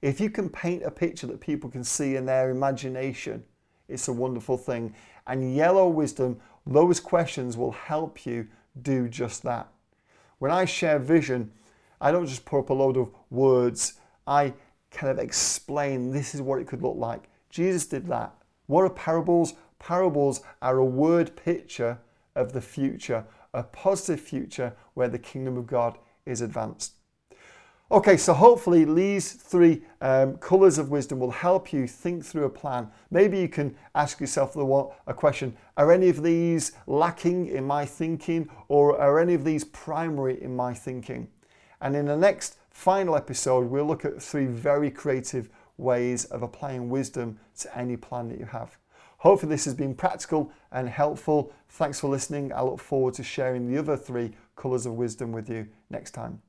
If 0.00 0.20
you 0.20 0.30
can 0.30 0.48
paint 0.48 0.84
a 0.84 0.90
picture 0.92 1.26
that 1.26 1.40
people 1.40 1.68
can 1.68 1.82
see 1.82 2.14
in 2.14 2.24
their 2.24 2.50
imagination, 2.50 3.42
it's 3.88 4.06
a 4.06 4.12
wonderful 4.12 4.56
thing. 4.56 4.94
And 5.26 5.56
Yellow 5.56 5.88
Wisdom, 5.88 6.40
those 6.64 7.00
questions 7.00 7.56
will 7.56 7.72
help 7.72 8.24
you 8.24 8.46
do 8.80 9.08
just 9.08 9.42
that. 9.42 9.66
When 10.38 10.52
I 10.52 10.64
share 10.64 11.00
vision, 11.00 11.50
I 12.00 12.12
don't 12.12 12.26
just 12.26 12.44
put 12.44 12.60
up 12.60 12.70
a 12.70 12.74
load 12.74 12.96
of 12.96 13.12
words, 13.30 13.94
I 14.24 14.54
kind 14.92 15.10
of 15.10 15.18
explain 15.18 16.12
this 16.12 16.32
is 16.32 16.40
what 16.40 16.60
it 16.60 16.68
could 16.68 16.82
look 16.82 16.96
like. 16.96 17.28
Jesus 17.50 17.86
did 17.86 18.06
that. 18.06 18.32
What 18.66 18.82
are 18.82 18.90
parables? 18.90 19.54
Parables 19.80 20.42
are 20.60 20.78
a 20.78 20.84
word 20.84 21.34
picture 21.34 21.98
of 22.34 22.52
the 22.52 22.60
future, 22.60 23.24
a 23.54 23.62
positive 23.62 24.20
future 24.20 24.74
where 24.94 25.08
the 25.08 25.18
kingdom 25.18 25.56
of 25.56 25.66
God 25.66 25.98
is 26.24 26.40
advanced. 26.40 26.94
Okay, 27.92 28.16
so 28.16 28.32
hopefully 28.32 28.86
these 28.86 29.32
three 29.32 29.82
um, 30.00 30.38
colours 30.38 30.78
of 30.78 30.90
wisdom 30.90 31.18
will 31.18 31.30
help 31.30 31.74
you 31.74 31.86
think 31.86 32.24
through 32.24 32.44
a 32.44 32.50
plan. 32.50 32.88
Maybe 33.10 33.38
you 33.38 33.50
can 33.50 33.76
ask 33.94 34.18
yourself 34.18 34.54
the, 34.54 34.88
a 35.06 35.12
question 35.12 35.54
Are 35.76 35.92
any 35.92 36.08
of 36.08 36.22
these 36.22 36.72
lacking 36.86 37.48
in 37.48 37.64
my 37.64 37.84
thinking, 37.84 38.48
or 38.68 38.98
are 38.98 39.20
any 39.20 39.34
of 39.34 39.44
these 39.44 39.64
primary 39.64 40.42
in 40.42 40.56
my 40.56 40.72
thinking? 40.72 41.28
And 41.82 41.94
in 41.94 42.06
the 42.06 42.16
next 42.16 42.56
final 42.70 43.14
episode, 43.14 43.70
we'll 43.70 43.84
look 43.84 44.06
at 44.06 44.22
three 44.22 44.46
very 44.46 44.90
creative 44.90 45.50
ways 45.76 46.24
of 46.24 46.42
applying 46.42 46.88
wisdom 46.88 47.38
to 47.58 47.76
any 47.76 47.98
plan 47.98 48.30
that 48.30 48.38
you 48.38 48.46
have. 48.46 48.78
Hopefully, 49.22 49.50
this 49.50 49.66
has 49.66 49.74
been 49.74 49.94
practical 49.94 50.50
and 50.72 50.88
helpful. 50.88 51.52
Thanks 51.68 52.00
for 52.00 52.08
listening. 52.10 52.52
I 52.52 52.62
look 52.62 52.80
forward 52.80 53.14
to 53.14 53.22
sharing 53.22 53.70
the 53.70 53.78
other 53.78 53.96
three 53.96 54.32
colours 54.56 54.84
of 54.84 54.94
wisdom 54.94 55.30
with 55.30 55.48
you 55.48 55.68
next 55.90 56.10
time. 56.10 56.42